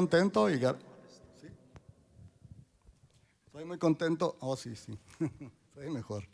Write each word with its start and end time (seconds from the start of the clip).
contento 0.00 0.48
y 0.48 0.58
¿Sí? 0.58 1.48
Estoy 3.44 3.64
muy 3.66 3.76
contento. 3.76 4.34
Oh, 4.40 4.56
sí, 4.56 4.74
sí. 4.74 4.98
Soy 5.74 5.90
mejor. 5.90 6.26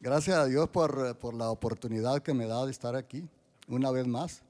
Gracias 0.00 0.38
a 0.38 0.46
Dios 0.46 0.70
por, 0.70 1.18
por, 1.18 1.34
la 1.34 1.50
oportunidad 1.50 2.22
que 2.22 2.32
me 2.32 2.46
da 2.46 2.64
de 2.64 2.70
estar 2.70 2.96
aquí 2.96 3.28
una 3.68 3.90
vez 3.90 4.06
más. 4.06 4.42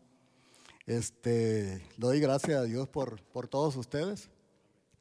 Este, 0.86 1.84
doy 1.96 2.20
gracias 2.20 2.60
a 2.60 2.62
Dios 2.62 2.88
por, 2.88 3.20
por 3.24 3.48
todos 3.48 3.74
ustedes, 3.74 4.30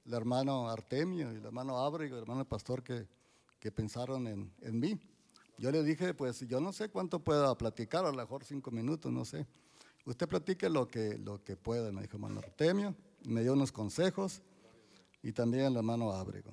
el 0.08 0.14
hermano 0.16 0.68
Artemio 0.68 1.32
y 1.32 1.36
el 1.36 1.46
hermano 1.46 1.78
Ábrego, 1.78 2.16
el 2.16 2.24
hermano 2.24 2.46
Pastor 2.46 2.82
que, 2.82 3.06
que 3.60 3.72
pensaron 3.72 4.26
en, 4.26 4.52
en, 4.62 4.80
mí. 4.80 5.00
Yo 5.60 5.72
le 5.72 5.84
dije, 5.84 6.16
pues 6.16 6.40
yo 6.48 6.60
no 6.60 6.74
sé 6.74 6.90
cuánto 6.90 7.20
pueda 7.20 7.56
platicar, 7.56 8.04
a 8.04 8.10
lo 8.10 8.18
mejor 8.18 8.46
cinco 8.46 8.72
minutos, 8.72 9.12
no 9.12 9.26
sé. 9.26 9.46
Usted 10.06 10.28
platique 10.28 10.70
lo 10.70 10.88
que, 10.88 11.20
lo 11.20 11.44
que 11.44 11.56
pueda, 11.56 11.92
me 11.92 12.02
dijo 12.02 12.18
hermano 12.18 12.40
Artemio 12.40 12.96
me 13.26 13.42
dio 13.42 13.54
unos 13.54 13.72
consejos 13.72 14.42
y 15.22 15.32
también 15.32 15.66
el 15.66 15.78
hermano 15.78 16.12
Ábrego 16.12 16.52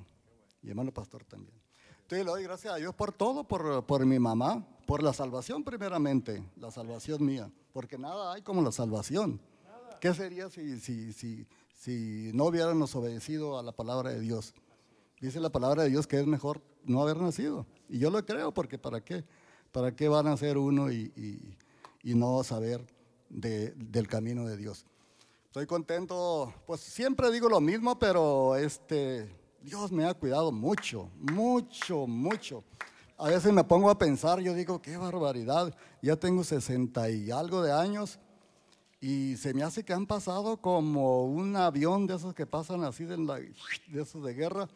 y 0.62 0.66
el 0.66 0.70
hermano 0.70 0.92
Pastor 0.92 1.24
también. 1.24 1.54
Entonces 2.02 2.24
le 2.24 2.30
doy 2.30 2.42
gracias 2.42 2.74
a 2.74 2.76
Dios 2.76 2.94
por 2.94 3.12
todo, 3.12 3.44
por, 3.44 3.84
por 3.86 4.04
mi 4.04 4.18
mamá, 4.18 4.66
por 4.86 5.02
la 5.02 5.12
salvación 5.12 5.62
primeramente, 5.62 6.42
la 6.56 6.70
salvación 6.70 7.24
mía, 7.24 7.50
porque 7.72 7.96
nada 7.96 8.32
hay 8.32 8.42
como 8.42 8.62
la 8.62 8.72
salvación. 8.72 9.40
¿Qué 10.00 10.14
sería 10.14 10.48
si, 10.48 10.80
si, 10.80 11.12
si, 11.12 11.46
si 11.74 12.30
no 12.34 12.46
hubiéramos 12.46 12.96
obedecido 12.96 13.58
a 13.58 13.62
la 13.62 13.72
palabra 13.72 14.10
de 14.10 14.20
Dios? 14.20 14.54
Dice 15.20 15.38
la 15.38 15.50
palabra 15.50 15.82
de 15.82 15.90
Dios 15.90 16.06
que 16.06 16.18
es 16.18 16.26
mejor 16.26 16.62
no 16.84 17.02
haber 17.02 17.18
nacido. 17.18 17.66
Y 17.88 17.98
yo 17.98 18.10
lo 18.10 18.24
creo 18.24 18.52
porque 18.52 18.78
¿para 18.78 19.04
qué? 19.04 19.24
¿Para 19.70 19.94
qué 19.94 20.08
van 20.08 20.26
a 20.26 20.36
ser 20.36 20.58
uno 20.58 20.90
y, 20.90 21.12
y, 21.14 21.56
y 22.02 22.14
no 22.14 22.42
saber 22.42 22.84
de, 23.28 23.72
del 23.72 24.08
camino 24.08 24.46
de 24.46 24.56
Dios? 24.56 24.86
Estoy 25.50 25.66
contento, 25.66 26.54
pues 26.64 26.80
siempre 26.80 27.28
digo 27.32 27.48
lo 27.48 27.60
mismo, 27.60 27.98
pero 27.98 28.54
este, 28.54 29.28
Dios 29.60 29.90
me 29.90 30.04
ha 30.04 30.14
cuidado 30.14 30.52
mucho, 30.52 31.10
mucho, 31.16 32.06
mucho. 32.06 32.62
A 33.18 33.30
veces 33.30 33.52
me 33.52 33.64
pongo 33.64 33.90
a 33.90 33.98
pensar, 33.98 34.38
yo 34.38 34.54
digo, 34.54 34.80
qué 34.80 34.96
barbaridad, 34.96 35.74
ya 36.00 36.14
tengo 36.14 36.44
60 36.44 37.10
y 37.10 37.32
algo 37.32 37.64
de 37.64 37.72
años 37.72 38.20
y 39.00 39.34
se 39.38 39.52
me 39.52 39.64
hace 39.64 39.82
que 39.82 39.92
han 39.92 40.06
pasado 40.06 40.58
como 40.58 41.24
un 41.24 41.56
avión 41.56 42.06
de 42.06 42.14
esos 42.14 42.32
que 42.32 42.46
pasan 42.46 42.84
así 42.84 43.02
de, 43.02 43.16
de 43.16 44.02
esos 44.02 44.22
de 44.22 44.34
guerra, 44.34 44.68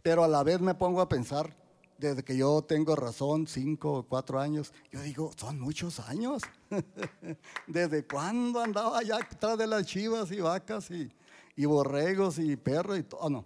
pero 0.00 0.22
a 0.22 0.28
la 0.28 0.44
vez 0.44 0.60
me 0.60 0.76
pongo 0.76 1.00
a 1.00 1.08
pensar, 1.08 1.56
desde 2.00 2.24
que 2.24 2.34
yo 2.34 2.62
tengo 2.62 2.96
razón, 2.96 3.46
cinco 3.46 3.98
o 3.98 4.02
cuatro 4.02 4.40
años, 4.40 4.72
yo 4.90 5.02
digo, 5.02 5.30
son 5.36 5.60
muchos 5.60 6.00
años. 6.00 6.42
¿Desde 7.66 8.06
cuándo 8.06 8.60
andaba 8.60 8.98
allá 8.98 9.16
atrás 9.16 9.58
de 9.58 9.66
las 9.66 9.84
chivas 9.84 10.32
y 10.32 10.40
vacas 10.40 10.90
y, 10.90 11.12
y 11.56 11.66
borregos 11.66 12.38
y 12.38 12.56
perros 12.56 12.98
y 12.98 13.02
todo? 13.02 13.28
No. 13.28 13.44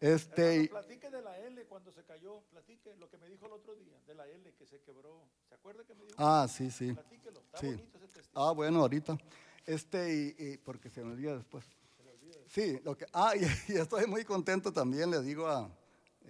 Este, 0.00 0.68
platique 0.68 1.10
de 1.10 1.20
la 1.20 1.38
L 1.40 1.62
cuando 1.66 1.92
se 1.92 2.02
cayó, 2.02 2.40
platique 2.50 2.96
lo 2.96 3.10
que 3.10 3.18
me 3.18 3.28
dijo 3.28 3.44
el 3.46 3.52
otro 3.52 3.74
día, 3.74 4.00
de 4.06 4.14
la 4.14 4.26
L 4.26 4.50
que 4.54 4.66
se 4.66 4.80
quebró. 4.80 5.22
¿Se 5.46 5.54
acuerda 5.54 5.84
que 5.84 5.94
me 5.94 6.04
dijo? 6.04 6.16
Ah, 6.16 6.48
sí, 6.48 6.70
sí. 6.70 6.94
Platíquelo, 6.94 7.40
está 7.40 7.58
sí. 7.58 7.66
bonito 7.66 7.98
ese 7.98 8.08
testigo. 8.08 8.42
Ah, 8.42 8.52
bueno, 8.52 8.80
ahorita. 8.80 9.18
Este, 9.66 10.34
y, 10.38 10.52
y 10.52 10.56
porque 10.56 10.88
se 10.88 11.04
me 11.04 11.12
olvida 11.12 11.36
después. 11.36 11.66
Se 11.98 12.02
me 12.02 12.12
olvida 12.12 12.38
después. 12.38 12.50
Sí, 12.50 12.80
lo 12.82 12.96
que, 12.96 13.04
ah, 13.12 13.34
y, 13.36 13.40
y 13.74 13.76
estoy 13.76 14.06
muy 14.06 14.24
contento 14.24 14.72
también, 14.72 15.10
le 15.10 15.20
digo 15.20 15.46
a, 15.46 15.70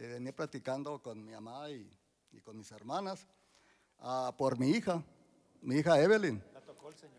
eh, 0.01 0.07
venía 0.09 0.35
platicando 0.35 0.99
con 1.03 1.23
mi 1.25 1.33
mamá 1.33 1.71
y, 1.71 1.89
y 2.33 2.41
con 2.41 2.57
mis 2.57 2.73
hermanas 2.73 3.27
uh, 4.03 4.35
por 4.37 4.59
mi 4.59 4.71
hija, 4.71 5.03
mi 5.63 5.77
hija 5.77 6.01
Evelyn. 6.01 6.43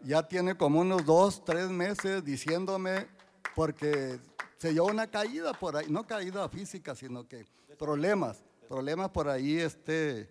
Ya 0.04 0.28
tiene 0.28 0.58
como 0.58 0.82
unos 0.82 1.06
dos, 1.06 1.46
tres 1.46 1.70
meses 1.70 2.26
diciéndome, 2.26 3.08
porque 3.56 4.20
se 4.58 4.72
dio 4.72 4.86
una 4.86 5.08
caída 5.08 5.54
por 5.54 5.78
ahí, 5.78 5.86
no 5.90 6.08
caída 6.08 6.50
física, 6.50 6.96
sino 6.96 7.28
que 7.28 7.46
problemas, 7.78 8.44
problemas 8.68 9.10
por 9.10 9.30
ahí, 9.30 9.60
este, 9.60 10.22
eh, 10.22 10.28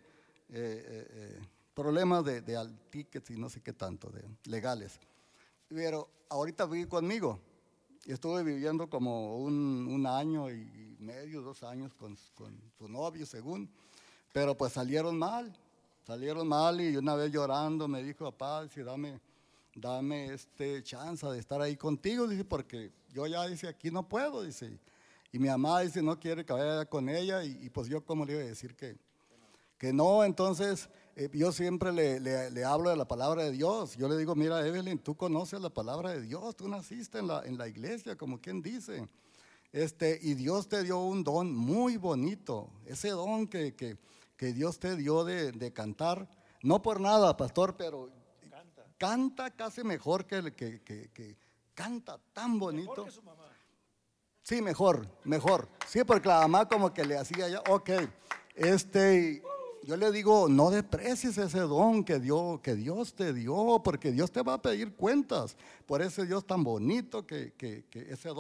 eh, 0.49 1.09
eh, 1.11 1.41
problemas 1.73 2.25
de, 2.25 2.41
de 2.41 2.59
tickets 2.91 3.31
y 3.31 3.37
no 3.37 3.49
sé 3.49 3.61
qué 3.61 3.73
tanto, 3.73 4.11
de 4.11 4.25
legales. 4.45 4.99
Pero 5.69 6.09
ahorita 6.29 6.67
vive 6.67 6.89
conmigo, 6.89 7.39
y 8.05 8.13
estuve 8.13 8.43
viviendo 8.43 8.91
como 8.91 9.37
un, 9.37 9.87
un, 9.89 10.07
año 10.07 10.51
y 10.51 10.80
medio, 11.01 11.43
dos 11.43 11.63
años 11.63 11.93
con, 11.95 12.17
con, 12.35 12.57
su 12.79 12.89
novio, 12.89 13.27
según, 13.27 13.69
pero 14.33 14.57
pues 14.57 14.73
salieron 14.73 15.19
mal, 15.19 15.53
salieron 16.07 16.47
mal 16.47 16.81
y 16.81 16.97
una 16.97 17.15
vez 17.15 17.33
llorando 17.33 17.89
me 17.89 18.03
dijo, 18.03 18.31
papá, 18.31 18.65
dice, 18.65 18.85
dame, 18.85 19.21
dame 19.75 20.33
este 20.35 20.83
chance 20.83 21.27
de 21.27 21.39
estar 21.39 21.61
ahí 21.61 21.77
contigo, 21.77 22.27
dice, 22.27 22.45
porque 22.45 22.91
yo 23.13 23.27
ya, 23.27 23.47
dice, 23.47 23.69
aquí 23.69 23.91
no 23.91 24.09
puedo, 24.09 24.43
dice, 24.43 24.79
y 25.33 25.39
mi 25.39 25.49
mamá 25.49 25.81
dice, 25.81 26.03
no 26.03 26.19
quiere 26.19 26.45
que 26.45 26.53
vaya 26.53 26.85
con 26.87 27.09
ella, 27.09 27.45
y, 27.45 27.59
y 27.63 27.71
pues 27.71 27.89
yo 27.89 28.05
como 28.05 28.25
le 28.25 28.33
iba 28.33 28.43
a 28.43 28.47
decir 28.47 28.75
que, 28.77 28.97
que 29.79 29.93
no, 29.93 30.25
entonces 30.25 30.91
eh, 31.17 31.29
yo 31.33 31.53
siempre 31.53 31.93
le, 31.93 32.21
le, 32.21 32.51
le, 32.51 32.65
hablo 32.65 32.91
de 32.91 32.97
la 32.97 33.07
palabra 33.07 33.45
de 33.45 33.53
Dios. 33.53 33.97
Yo 33.97 34.09
le 34.09 34.17
digo, 34.17 34.35
mira, 34.35 34.67
Evelyn, 34.67 34.99
tú 34.99 35.17
conoces 35.17 35.61
la 35.61 35.71
palabra 35.71 36.13
de 36.13 36.23
Dios, 36.23 36.57
tú 36.57 36.69
naciste 36.69 37.19
en 37.19 37.27
la, 37.27 37.43
en 37.45 37.59
la 37.59 37.69
iglesia, 37.69 38.17
como 38.17 38.41
quien 38.41 38.63
dice. 38.63 39.09
Este, 39.73 40.19
y 40.21 40.35
Dios 40.35 40.69
te 40.69 40.83
dio 40.83 40.99
un 40.99 41.23
don 41.23 41.55
muy 41.55 41.97
bonito, 41.97 42.71
ese 42.87 43.11
don 43.11 43.47
que, 43.47 43.77
que, 43.77 43.99
que 44.37 44.53
Dios 44.53 44.81
te 44.81 44.97
dio 44.97 45.25
de, 45.25 45.53
de, 45.53 45.73
cantar. 45.73 46.29
No 46.63 46.83
por 46.83 47.01
nada, 47.01 47.37
pastor, 47.37 47.77
pero 47.77 48.11
canta, 48.51 48.87
canta 48.99 49.51
casi 49.53 49.85
mejor 49.85 50.27
que, 50.27 50.53
que, 50.53 50.81
que, 50.83 51.37
canta 51.73 52.19
tan 52.33 52.59
bonito. 52.59 52.91
Mejor 52.91 53.05
que 53.07 53.11
su 53.13 53.23
mamá. 53.23 53.47
Sí, 54.43 54.61
mejor, 54.61 55.09
mejor. 55.23 55.69
Sí, 55.87 56.03
porque 56.03 56.29
la 56.29 56.41
mamá 56.41 56.69
como 56.69 56.93
que 56.93 57.05
le 57.05 57.17
hacía 57.17 57.49
ya, 57.49 57.63
ok, 57.69 57.91
este 58.57 59.41
yo 59.85 59.97
le 59.97 60.13
digo, 60.13 60.49
no 60.49 60.71
desprecies 60.71 61.39
ese 61.39 61.61
don 61.61 62.05
que, 62.05 62.19
dio, 62.19 62.61
que 62.63 62.75
Dios 62.75 63.15
te 63.15 63.33
dio, 63.33 63.81
porque 63.83 64.13
Dios 64.13 64.31
te 64.31 64.43
va 64.43 64.55
a 64.55 64.63
pedir 64.63 64.95
cuentas 64.95 65.57
por 65.87 66.03
ese 66.03 66.27
Dios 66.27 66.47
tan 66.47 66.63
bonito, 66.63 67.27
que, 67.27 67.53
que, 67.57 67.85
ese 67.93 68.31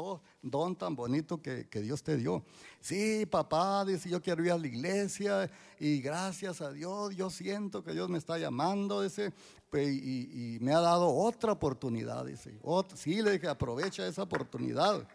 don, 0.42 0.76
tan 0.76 0.94
bonito 0.94 1.40
que, 1.40 1.66
que, 1.68 1.80
Dios 1.80 2.02
te 2.02 2.16
dio. 2.16 2.44
Sí, 2.80 3.26
papá, 3.26 3.84
dice, 3.84 4.10
yo 4.10 4.20
quiero 4.20 4.44
ir 4.44 4.52
a 4.52 4.58
la 4.58 4.66
iglesia 4.66 5.50
y 5.78 6.00
gracias 6.00 6.60
a 6.60 6.70
Dios, 6.72 7.16
yo 7.16 7.30
siento 7.30 7.82
que 7.82 7.92
Dios 7.92 8.08
me 8.08 8.18
está 8.18 8.38
llamando, 8.38 9.02
dice, 9.02 9.32
y, 9.72 10.56
y 10.56 10.58
me 10.60 10.72
ha 10.74 10.80
dado 10.80 11.08
otra 11.08 11.52
oportunidad, 11.52 12.24
dice. 12.24 12.52
Sí, 12.96 13.22
le 13.22 13.32
dije, 13.32 13.48
aprovecha 13.48 14.06
esa 14.06 14.22
oportunidad. 14.22 15.06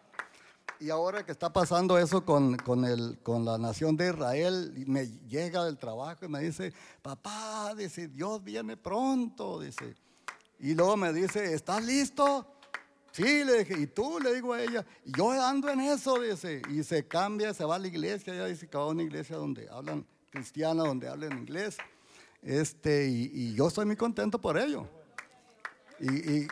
Y 0.79 0.89
ahora 0.89 1.25
que 1.25 1.31
está 1.31 1.51
pasando 1.51 1.97
eso 1.97 2.25
con, 2.25 2.57
con, 2.57 2.83
el, 2.83 3.17
con 3.23 3.45
la 3.45 3.57
nación 3.57 3.95
de 3.95 4.09
Israel, 4.09 4.73
me 4.87 5.07
llega 5.27 5.63
del 5.63 5.77
trabajo 5.77 6.25
y 6.25 6.27
me 6.27 6.41
dice, 6.41 6.73
papá, 7.01 7.73
dice, 7.75 8.07
Dios 8.07 8.43
viene 8.43 8.75
pronto, 8.75 9.59
dice. 9.59 9.95
Y 10.59 10.73
luego 10.73 10.97
me 10.97 11.13
dice, 11.13 11.53
¿estás 11.53 11.83
listo? 11.83 12.55
Sí, 13.11 13.43
le 13.45 13.63
dije, 13.63 13.79
¿y 13.79 13.87
tú? 13.87 14.19
Le 14.19 14.33
digo 14.33 14.53
a 14.53 14.61
ella, 14.61 14.85
yo 15.05 15.31
ando 15.31 15.69
en 15.69 15.79
eso, 15.79 16.19
dice. 16.19 16.61
Y 16.69 16.83
se 16.83 17.07
cambia, 17.07 17.53
se 17.53 17.63
va 17.63 17.75
a 17.75 17.79
la 17.79 17.87
iglesia, 17.87 18.33
ella 18.33 18.45
dice 18.45 18.67
que 18.67 18.77
va 18.77 18.83
a 18.83 18.87
una 18.87 19.03
iglesia 19.03 19.37
donde 19.37 19.69
hablan 19.69 20.05
cristiana, 20.29 20.83
donde 20.83 21.07
hablan 21.07 21.37
inglés. 21.37 21.77
Este, 22.41 23.07
y, 23.07 23.31
y 23.33 23.55
yo 23.55 23.69
estoy 23.69 23.85
muy 23.85 23.95
contento 23.95 24.39
por 24.39 24.57
ello. 24.57 24.87
Y, 25.99 26.47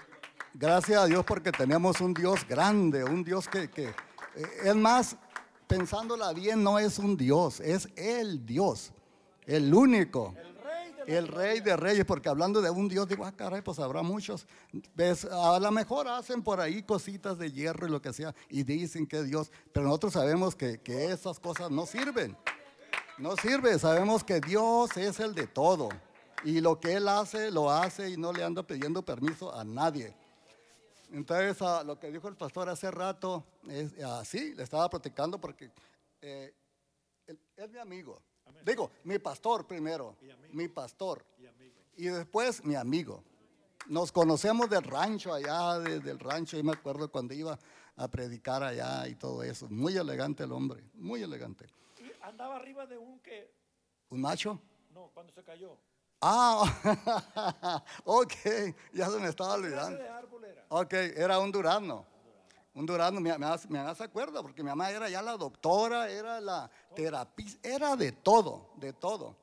gracias 0.53 1.01
a 1.01 1.05
Dios 1.05 1.25
porque 1.25 1.51
tenemos 1.51 1.99
un 1.99 2.13
Dios 2.13 2.47
grande, 2.47 3.03
un 3.03 3.23
Dios 3.23 3.47
que, 3.47 3.69
que 3.69 3.93
es 4.35 4.75
más, 4.75 5.15
pensándola 5.67 6.33
bien, 6.33 6.63
no 6.63 6.79
es 6.79 6.99
un 6.99 7.17
Dios, 7.17 7.59
es 7.59 7.87
el 7.95 8.45
Dios, 8.45 8.91
el 9.45 9.73
único. 9.73 10.35
El 11.05 11.27
rey 11.27 11.59
de, 11.59 11.75
reyes, 11.75 12.05
porque 12.05 12.29
hablando 12.29 12.61
de 12.61 12.69
un 12.69 12.87
Dios, 12.87 13.07
digo, 13.09 13.25
ah, 13.25 13.33
caray, 13.33 13.61
pues 13.61 13.77
habrá 13.79 14.01
muchos. 14.03 14.47
¿Ves? 14.95 15.25
A 15.25 15.59
lo 15.59 15.71
mejor 15.71 16.07
hacen 16.07 16.41
por 16.41 16.61
ahí 16.61 16.81
cositas 16.81 17.37
de 17.37 17.51
hierro 17.51 17.87
y 17.87 17.91
lo 17.91 18.01
que 18.01 18.13
sea, 18.13 18.33
y 18.49 18.63
dicen 18.63 19.05
que 19.05 19.21
Dios, 19.23 19.51
pero 19.73 19.85
nosotros 19.85 20.13
sabemos 20.13 20.55
que, 20.55 20.79
que 20.79 21.11
esas 21.11 21.39
cosas 21.41 21.71
no 21.71 21.85
sirven. 21.85 22.37
No 23.17 23.35
sirve, 23.35 23.77
sabemos 23.77 24.23
que 24.23 24.39
Dios 24.39 24.95
es 24.97 25.19
el 25.19 25.35
de 25.35 25.45
todo. 25.45 25.89
Y 26.43 26.61
lo 26.61 26.79
que 26.79 26.93
Él 26.93 27.07
hace, 27.07 27.51
lo 27.51 27.69
hace 27.69 28.09
y 28.09 28.17
no 28.17 28.33
le 28.33 28.43
anda 28.43 28.63
pidiendo 28.63 29.03
permiso 29.03 29.53
a 29.53 29.63
nadie. 29.63 30.15
Entonces, 31.13 31.59
lo 31.85 31.99
que 31.99 32.11
dijo 32.11 32.27
el 32.27 32.35
pastor 32.35 32.69
hace 32.69 32.89
rato, 32.89 33.45
es 33.69 33.93
así, 34.03 34.51
uh, 34.51 34.55
le 34.57 34.63
estaba 34.63 34.89
platicando 34.89 35.39
porque 35.39 35.71
eh, 36.19 36.51
él, 37.27 37.39
es 37.55 37.69
mi 37.69 37.77
amigo. 37.77 38.19
Amén. 38.45 38.63
Digo, 38.65 38.89
mi 39.03 39.19
pastor 39.19 39.67
primero, 39.67 40.17
mi 40.51 40.67
pastor. 40.67 41.23
Y, 41.95 42.05
y, 42.05 42.07
después 42.07 42.65
mi 42.65 42.73
amigo. 42.73 43.23
Nos 43.85 44.11
conocemos 44.11 44.67
del 44.71 44.83
rancho 44.83 45.31
allá, 45.31 45.77
desde 45.77 46.09
el 46.09 46.19
rancho, 46.19 46.57
y 46.57 46.63
me 46.63 46.71
acuerdo 46.71 47.11
cuando 47.11 47.35
iba 47.35 47.59
a 47.95 48.07
predicar 48.07 48.63
allá 48.63 49.07
y 49.07 49.13
todo 49.13 49.43
eso. 49.43 49.67
Muy 49.69 49.95
elegante 49.95 50.45
el 50.45 50.51
hombre, 50.51 50.83
muy 50.95 51.21
elegante. 51.21 51.67
¿Y 51.99 52.11
andaba 52.23 52.55
arriba 52.55 52.87
de 52.87 52.97
un 52.97 53.19
que? 53.19 53.53
¿Un 54.09 54.19
macho? 54.19 54.59
No, 54.89 55.11
cuando 55.13 55.31
se 55.31 55.43
cayó. 55.43 55.77
Ah, 56.25 57.83
ok, 58.05 58.33
ya 58.93 59.09
se 59.09 59.19
me 59.19 59.27
estaba 59.27 59.55
olvidando. 59.55 59.99
Ok, 60.69 60.93
era 60.93 61.37
un 61.39 61.51
durazno. 61.51 62.05
un 62.75 62.85
durazno, 62.85 63.19
mi, 63.19 63.29
mamá, 63.29 63.57
mi 63.67 63.77
mamá 63.77 63.93
se 63.93 64.03
acuerda, 64.05 64.41
porque 64.41 64.63
mi 64.63 64.69
mamá 64.69 64.89
era 64.89 65.09
ya 65.09 65.21
la 65.21 65.35
doctora, 65.35 66.09
era 66.09 66.39
la 66.39 66.69
terapista, 66.95 67.67
era 67.67 67.95
de 67.97 68.13
todo, 68.13 68.69
de 68.77 68.93
todo. 68.93 69.35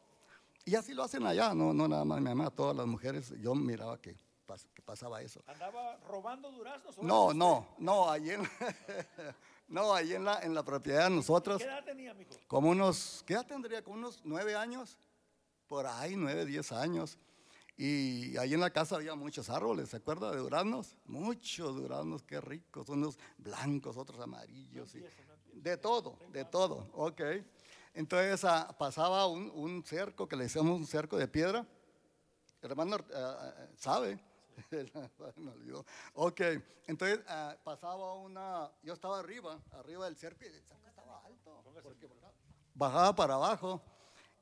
Y 0.64 0.74
así 0.74 0.94
lo 0.94 1.02
hacen 1.04 1.26
allá, 1.26 1.52
no, 1.54 1.74
no 1.74 1.86
nada 1.86 2.04
más 2.04 2.18
mi 2.18 2.28
mamá, 2.30 2.50
todas 2.50 2.74
las 2.74 2.86
mujeres, 2.86 3.30
yo 3.40 3.54
miraba 3.54 4.00
que, 4.00 4.16
pas- 4.48 4.66
que 4.74 4.80
pasaba 4.80 5.20
eso. 5.20 5.42
¿Andaba 5.48 5.98
robando 6.08 6.50
duraznos? 6.50 6.96
No, 7.02 7.34
no, 7.34 7.68
no, 7.78 8.10
ahí 8.10 8.30
en, 8.30 8.42
no, 9.68 9.92
ahí 9.94 10.14
en 10.14 10.24
la, 10.24 10.40
en 10.40 10.54
la 10.54 10.62
propiedad 10.62 11.04
de 11.04 11.16
nosotros, 11.16 11.58
¿Qué 11.58 11.64
edad 11.68 11.84
tenía, 11.84 12.14
mijo? 12.14 12.30
como 12.48 12.70
unos, 12.70 13.22
¿qué 13.26 13.34
edad 13.34 13.46
tendría? 13.46 13.82
Como 13.84 13.96
unos 13.98 14.20
nueve 14.24 14.54
años, 14.56 14.96
por 15.70 15.86
ahí, 15.86 16.16
nueve, 16.16 16.44
diez 16.46 16.72
años. 16.72 17.16
Y 17.76 18.36
ahí 18.36 18.54
en 18.54 18.60
la 18.60 18.70
casa 18.70 18.96
había 18.96 19.14
muchos 19.14 19.48
árboles, 19.48 19.90
¿se 19.90 19.98
acuerda 19.98 20.32
de 20.32 20.38
duraznos? 20.38 20.96
Muchos 21.06 21.76
duraznos, 21.76 22.24
qué 22.24 22.40
ricos, 22.40 22.88
unos 22.88 23.16
blancos, 23.38 23.96
otros 23.96 24.20
amarillos, 24.20 24.92
y 24.96 25.04
de 25.52 25.76
todo, 25.76 26.18
de 26.32 26.44
todo, 26.44 26.90
ok. 26.92 27.20
Entonces 27.94 28.44
ah, 28.44 28.74
pasaba 28.76 29.28
un, 29.28 29.48
un 29.54 29.84
cerco, 29.84 30.28
que 30.28 30.34
le 30.34 30.42
decíamos 30.42 30.76
un 30.76 30.86
cerco 30.88 31.16
de 31.16 31.28
piedra, 31.28 31.64
el 32.62 32.70
hermano 32.70 32.96
ah, 33.14 33.54
sabe, 33.76 34.20
me 35.36 35.52
olvidó. 35.52 35.86
Ok, 36.14 36.40
entonces 36.88 37.20
pasaba 37.62 38.14
una, 38.14 38.68
yo 38.82 38.92
estaba 38.92 39.20
arriba, 39.20 39.56
arriba 39.70 40.06
del 40.06 40.16
cerco 40.16 40.44
el 40.44 40.52
cerco 40.64 40.88
estaba 40.88 41.24
alto, 41.24 41.62
bajaba 42.74 43.14
para 43.14 43.34
abajo. 43.34 43.80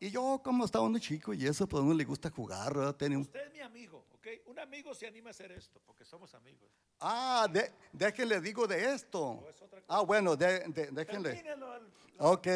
Y 0.00 0.10
yo 0.10 0.40
como 0.44 0.64
estaba 0.64 0.84
uno 0.84 0.98
chico 0.98 1.34
y 1.34 1.44
eso, 1.46 1.66
pues 1.68 1.80
a 1.80 1.84
uno 1.84 1.94
le 1.94 2.04
gusta 2.04 2.30
jugar, 2.30 2.72
¿verdad? 2.74 2.94
Tenía 2.94 3.18
un 3.18 3.22
Usted 3.24 3.46
es 3.46 3.52
mi 3.52 3.60
amigo, 3.60 4.04
¿ok? 4.12 4.26
Un 4.46 4.58
amigo 4.60 4.94
se 4.94 5.06
anima 5.08 5.28
a 5.28 5.32
hacer 5.32 5.50
esto, 5.52 5.80
porque 5.84 6.04
somos 6.04 6.32
amigos. 6.34 6.68
Ah, 7.00 7.48
de, 7.52 7.72
déjenle 7.92 8.40
digo 8.40 8.66
de 8.66 8.94
esto. 8.94 9.44
Ah, 9.88 10.02
bueno, 10.02 10.36
de- 10.36 10.60
de- 10.68 10.90
déjenle. 10.92 11.34
Termínelo 11.34 11.80
Ok. 12.18 12.46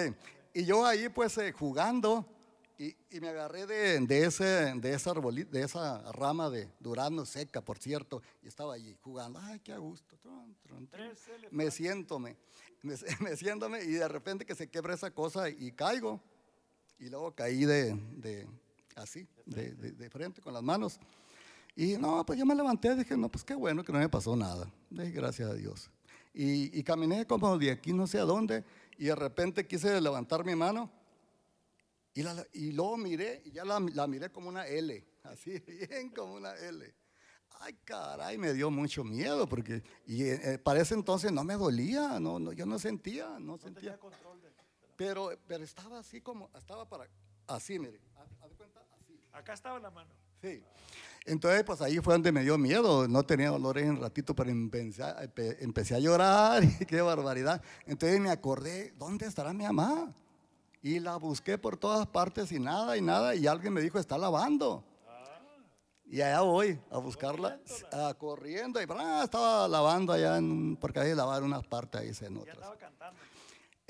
Y 0.54 0.64
yo 0.64 0.84
ahí 0.84 1.08
pues 1.08 1.36
eh, 1.38 1.50
jugando 1.52 2.24
y, 2.78 2.94
y 3.10 3.20
me 3.20 3.28
agarré 3.30 3.66
de, 3.66 3.98
de 4.00 4.24
ese, 4.26 4.44
de, 4.44 4.92
esa 4.94 5.10
arboli- 5.12 5.48
de 5.48 5.62
esa 5.62 6.12
rama 6.12 6.48
de 6.50 6.68
durazno 6.78 7.24
seca, 7.24 7.60
por 7.60 7.78
cierto, 7.78 8.22
y 8.42 8.48
estaba 8.48 8.74
allí 8.74 8.96
jugando. 9.02 9.38
Ay, 9.42 9.58
qué 9.60 9.72
a 9.72 9.78
gusto. 9.78 10.16
Tron, 10.18 10.54
tron, 10.62 10.86
tron. 10.88 11.08
Me 11.50 11.70
siento, 11.70 12.18
me, 12.18 12.36
me, 12.82 12.94
me 13.20 13.36
siéntome 13.36 13.82
y 13.82 13.92
de 13.92 14.06
repente 14.08 14.44
que 14.44 14.54
se 14.54 14.68
quiebra 14.68 14.94
esa 14.94 15.10
cosa 15.10 15.48
y 15.48 15.72
caigo. 15.72 16.20
Y 17.02 17.08
luego 17.10 17.32
caí 17.34 17.64
de, 17.64 17.94
de 18.16 18.46
así, 18.94 19.26
de, 19.44 19.74
de- 19.74 19.90
de 19.90 20.08
frente 20.08 20.40
con 20.40 20.54
las 20.54 20.62
manos. 20.62 21.00
Y 21.74 21.96
no, 21.96 22.24
pues 22.24 22.38
yo 22.38 22.46
me 22.46 22.54
levanté, 22.54 22.94
dije, 22.94 23.16
no, 23.16 23.28
pues 23.28 23.42
qué 23.42 23.54
bueno 23.56 23.82
que 23.82 23.92
no 23.92 23.98
me 23.98 24.08
pasó 24.08 24.36
nada. 24.36 24.70
Dije, 24.88 25.10
gracias 25.10 25.50
a 25.50 25.54
Dios. 25.54 25.90
Y, 26.32 26.78
y 26.78 26.82
caminé 26.84 27.26
como 27.26 27.58
de 27.58 27.72
aquí 27.72 27.92
no 27.92 28.06
sé 28.06 28.18
a 28.20 28.24
dónde, 28.24 28.64
y 28.98 29.06
de 29.06 29.14
repente 29.16 29.66
quise 29.66 30.00
levantar 30.00 30.44
mi 30.44 30.54
mano, 30.54 30.90
y, 32.14 32.22
la- 32.22 32.46
y 32.52 32.70
luego 32.72 32.96
miré, 32.98 33.42
y 33.46 33.50
ya 33.50 33.64
la, 33.64 33.80
la 33.80 34.06
miré 34.06 34.30
como 34.30 34.48
una 34.48 34.66
L, 34.68 35.04
así, 35.24 35.58
bien 35.66 36.10
como 36.10 36.34
una 36.34 36.54
L. 36.54 36.94
Ay, 37.60 37.74
caray, 37.84 38.38
me 38.38 38.52
dio 38.54 38.70
mucho 38.70 39.02
miedo, 39.04 39.48
porque 39.48 39.82
y, 40.06 40.22
eh, 40.24 40.58
para 40.62 40.80
ese 40.80 40.94
entonces 40.94 41.32
no 41.32 41.42
me 41.44 41.54
dolía, 41.54 42.18
no, 42.20 42.38
no, 42.38 42.52
yo 42.52 42.64
no 42.66 42.78
sentía, 42.78 43.38
no 43.40 43.58
sentía. 43.58 43.80
tenía 43.80 43.98
control 43.98 44.31
Pero, 45.04 45.30
pero 45.48 45.64
estaba 45.64 45.98
así 45.98 46.20
como, 46.20 46.48
estaba 46.56 46.88
para, 46.88 47.08
así, 47.48 47.78
mire, 47.78 47.98
haz 48.16 48.50
de 48.50 48.56
cuenta, 48.56 48.80
así. 49.00 49.18
Acá 49.32 49.52
estaba 49.54 49.78
la 49.80 49.90
mano. 49.90 50.10
Sí. 50.40 50.62
Entonces, 51.24 51.62
pues 51.64 51.80
ahí 51.80 51.98
fue 52.00 52.14
donde 52.14 52.30
me 52.32 52.42
dio 52.42 52.56
miedo. 52.58 53.06
No 53.08 53.22
tenía 53.24 53.50
dolores 53.50 53.84
en 53.84 54.00
ratito, 54.00 54.34
pero 54.34 54.50
empecé, 54.50 55.02
a- 55.02 55.22
empe- 55.24 55.56
empecé 55.60 55.94
a 55.94 55.98
llorar 55.98 56.62
y 56.80 56.84
qué 56.86 57.00
barbaridad. 57.00 57.60
Entonces 57.86 58.20
me 58.20 58.30
acordé, 58.30 58.92
¿dónde 58.96 59.26
estará 59.26 59.52
mi 59.52 59.64
mamá? 59.64 60.12
Y 60.82 60.98
la 61.00 61.16
busqué 61.16 61.58
por 61.58 61.76
todas 61.76 62.06
partes 62.08 62.50
y 62.52 62.58
nada 62.60 62.96
y 62.96 63.00
nada. 63.02 63.34
Y 63.36 63.46
alguien 63.46 63.72
me 63.72 63.80
dijo, 63.80 63.98
está 63.98 64.18
lavando. 64.18 64.84
Y 66.06 66.20
allá 66.20 66.42
voy 66.42 66.78
a 66.90 66.98
buscarla, 66.98 67.58
ah, 67.92 68.14
corriendo. 68.18 68.80
Y 68.82 68.86
ah, 68.90 69.22
estaba 69.24 69.66
lavando 69.66 70.12
allá, 70.12 70.36
en 70.36 70.76
porque 70.76 71.00
hay 71.00 71.08
que 71.10 71.14
lavar 71.14 71.42
unas 71.42 71.64
partes 71.66 72.00
ahí, 72.00 72.26
en 72.28 72.34
Ya 72.34 72.40
otras. 72.40 72.56
estaba 72.56 72.76
cantando. 72.76 73.20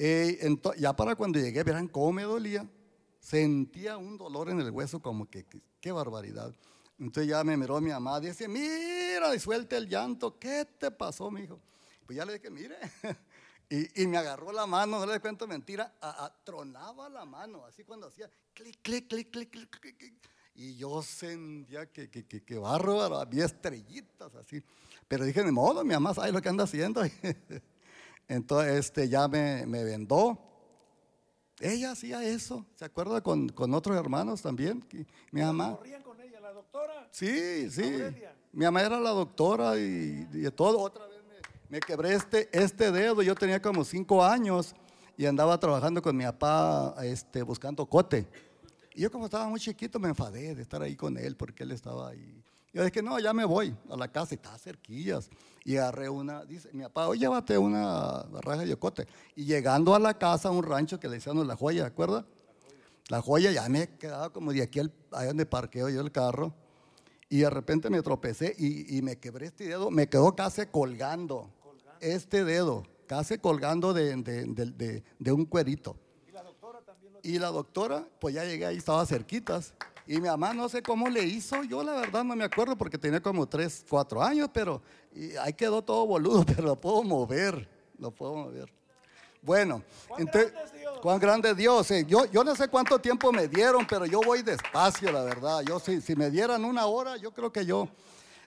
Eh, 0.04 0.56
ya 0.78 0.96
para 0.96 1.14
cuando 1.14 1.38
llegué, 1.38 1.62
verán 1.62 1.86
cómo 1.86 2.10
me 2.12 2.24
dolía. 2.24 2.68
Sentía 3.20 3.96
un 3.96 4.18
dolor 4.18 4.50
en 4.50 4.58
el 4.60 4.72
hueso, 4.72 4.98
como 5.00 5.30
que, 5.30 5.46
qué 5.80 5.92
barbaridad. 5.92 6.52
Entonces 6.98 7.30
ya 7.30 7.44
me 7.44 7.56
miró 7.56 7.80
mi 7.80 7.90
mamá, 7.90 8.18
dice, 8.18 8.48
mira, 8.48 9.32
y 9.32 9.38
suelta 9.38 9.76
el 9.76 9.88
llanto, 9.88 10.40
¿qué 10.40 10.66
te 10.76 10.90
pasó, 10.90 11.30
mijo? 11.30 11.60
Pues 12.04 12.16
ya 12.16 12.24
le 12.24 12.32
dije, 12.32 12.50
mire. 12.50 12.76
y, 13.70 14.02
y 14.02 14.06
me 14.08 14.16
agarró 14.18 14.50
la 14.50 14.66
mano, 14.66 14.98
no 14.98 15.06
le 15.06 15.20
cuento 15.20 15.46
mentira, 15.46 15.94
a- 16.00 16.24
a- 16.24 16.34
tronaba 16.42 17.08
la 17.08 17.24
mano, 17.24 17.64
así 17.64 17.84
cuando 17.84 18.08
hacía 18.08 18.28
clic, 18.54 18.80
clic, 18.82 19.06
clic, 19.08 19.30
clic, 19.30 19.50
clic, 19.52 19.70
clic, 19.80 19.96
clic. 19.98 20.14
Y 20.56 20.74
yo 20.74 21.00
sentía 21.00 21.86
que, 21.92 22.10
que, 22.10 22.26
que, 22.26 22.42
que 22.42 22.58
bárbaro, 22.58 23.18
había 23.20 23.44
estrellitas 23.44 24.34
así. 24.34 24.60
Pero 25.06 25.24
dije, 25.24 25.44
de 25.44 25.52
modo, 25.52 25.84
mi 25.84 25.94
mamá 25.94 26.12
sabe 26.12 26.32
lo 26.32 26.42
que 26.42 26.48
anda 26.48 26.64
haciendo. 26.64 27.02
Entonces 28.28 28.74
este, 28.74 29.08
ya 29.08 29.28
me, 29.28 29.66
me 29.66 29.84
vendó. 29.84 30.38
Ella 31.60 31.92
hacía 31.92 32.24
eso, 32.24 32.66
¿se 32.74 32.84
acuerda? 32.84 33.20
Con, 33.20 33.48
con 33.48 33.72
otros 33.74 33.96
hermanos 33.96 34.42
también. 34.42 34.84
Mi 35.30 35.42
mamá. 35.42 35.76
Corrían 35.76 36.02
con 36.02 36.20
ella, 36.20 36.40
la 36.40 36.52
doctora. 36.52 37.08
Sí, 37.10 37.70
sí. 37.70 37.84
Aurelia. 37.84 38.34
Mi 38.52 38.64
mamá 38.64 38.82
era 38.82 38.98
la 38.98 39.10
doctora 39.10 39.78
y, 39.78 40.28
y 40.32 40.50
todo. 40.50 40.80
Otra 40.80 41.06
vez 41.06 41.22
me, 41.24 41.36
me 41.68 41.80
quebré 41.80 42.14
este, 42.14 42.48
este 42.52 42.90
dedo. 42.90 43.22
Yo 43.22 43.34
tenía 43.34 43.62
como 43.62 43.84
cinco 43.84 44.24
años 44.24 44.74
y 45.16 45.26
andaba 45.26 45.58
trabajando 45.58 46.02
con 46.02 46.16
mi 46.16 46.24
papá 46.24 46.96
este, 47.02 47.42
buscando 47.42 47.86
cote. 47.86 48.26
Y 48.94 49.02
yo 49.02 49.10
como 49.10 49.26
estaba 49.26 49.48
muy 49.48 49.60
chiquito 49.60 49.98
me 49.98 50.08
enfadé 50.08 50.54
de 50.54 50.62
estar 50.62 50.82
ahí 50.82 50.96
con 50.96 51.16
él 51.16 51.36
porque 51.36 51.62
él 51.62 51.70
estaba 51.72 52.08
ahí. 52.10 52.42
Yo 52.72 52.84
dije, 52.84 53.02
no, 53.02 53.18
ya 53.18 53.32
me 53.32 53.44
voy 53.44 53.76
a 53.90 53.96
la 53.96 54.08
casa 54.08 54.34
y 54.34 54.36
estaba 54.36 54.56
cerquillas. 54.58 55.28
Y 55.64 55.76
agarré 55.76 56.08
una, 56.08 56.44
dice 56.44 56.70
mi 56.72 56.82
papá, 56.84 57.06
oye, 57.08 57.20
llévate 57.20 57.56
una 57.58 58.22
raja 58.40 58.62
de 58.64 58.76
cote. 58.76 59.06
Y 59.36 59.44
llegando 59.44 59.94
a 59.94 59.98
la 59.98 60.16
casa, 60.18 60.48
a 60.48 60.52
un 60.52 60.62
rancho 60.64 60.98
que 60.98 61.08
le 61.08 61.16
decían 61.16 61.46
la 61.46 61.54
joya, 61.56 61.82
¿de 61.82 61.88
acuerdo? 61.88 62.24
La 63.08 63.20
joya 63.20 63.50
ya 63.52 63.68
me 63.68 63.88
quedaba 63.98 64.30
como 64.30 64.52
de 64.52 64.62
aquí 64.62 64.80
al, 64.80 64.92
allá 65.12 65.28
donde 65.28 65.44
parqueo 65.46 65.88
yo 65.90 66.00
el 66.00 66.10
carro. 66.10 66.54
Y 67.28 67.38
de 67.40 67.50
repente 67.50 67.90
me 67.90 68.00
tropecé 68.02 68.54
y, 68.58 68.96
y 68.98 69.02
me 69.02 69.16
quebré 69.16 69.46
este 69.46 69.64
dedo. 69.68 69.90
Me 69.90 70.08
quedó 70.08 70.34
casi 70.34 70.66
colgando. 70.66 71.50
Este 72.00 72.42
dedo, 72.44 72.82
casi 73.06 73.38
colgando 73.38 73.92
de, 73.92 74.16
de- 74.16 74.44
de- 74.46 74.66
de- 74.72 75.04
de 75.18 75.32
un 75.32 75.44
cuerito. 75.44 75.96
Y 76.28 76.32
la 76.32 76.42
doctora 76.42 76.80
también 76.80 77.12
lo 77.12 77.20
Y 77.22 77.38
la 77.38 77.48
doctora, 77.48 78.06
pues 78.20 78.34
ya 78.34 78.44
llegué 78.44 78.66
ahí, 78.66 78.76
estaba 78.78 79.04
cerquitas. 79.06 79.74
Y 80.12 80.20
mi 80.20 80.28
mamá 80.28 80.52
no 80.52 80.68
sé 80.68 80.82
cómo 80.82 81.08
le 81.08 81.22
hizo, 81.24 81.62
yo 81.64 81.82
la 81.82 81.92
verdad 81.94 82.22
no 82.22 82.36
me 82.36 82.44
acuerdo 82.44 82.76
porque 82.76 82.98
tenía 82.98 83.20
como 83.22 83.46
3, 83.48 83.86
4 83.88 84.22
años, 84.22 84.50
pero 84.52 84.82
y 85.14 85.34
ahí 85.36 85.54
quedó 85.54 85.80
todo 85.82 86.06
boludo, 86.06 86.44
pero 86.46 86.62
lo 86.64 86.76
puedo 86.76 87.02
mover, 87.02 87.66
lo 87.98 88.10
puedo 88.10 88.34
mover. 88.34 88.70
Bueno, 89.40 89.82
¿Cuán 90.06 90.20
entonces, 90.20 90.52
grande 90.52 90.66
es 90.74 90.80
Dios? 90.80 90.98
cuán 91.00 91.18
grande 91.18 91.50
es 91.52 91.56
Dios. 91.56 91.90
eh. 91.92 92.04
Yo, 92.06 92.26
yo 92.26 92.44
no 92.44 92.54
sé 92.54 92.68
cuánto 92.68 92.98
tiempo 92.98 93.32
me 93.32 93.48
dieron, 93.48 93.86
pero 93.86 94.04
yo 94.04 94.20
voy 94.20 94.42
despacio, 94.42 95.10
la 95.10 95.22
verdad. 95.24 95.62
Yo 95.62 95.80
si, 95.80 96.00
si 96.02 96.14
me 96.14 96.30
dieran 96.30 96.64
una 96.64 96.84
hora, 96.86 97.16
yo 97.16 97.32
creo 97.32 97.50
que 97.50 97.64
yo 97.64 97.88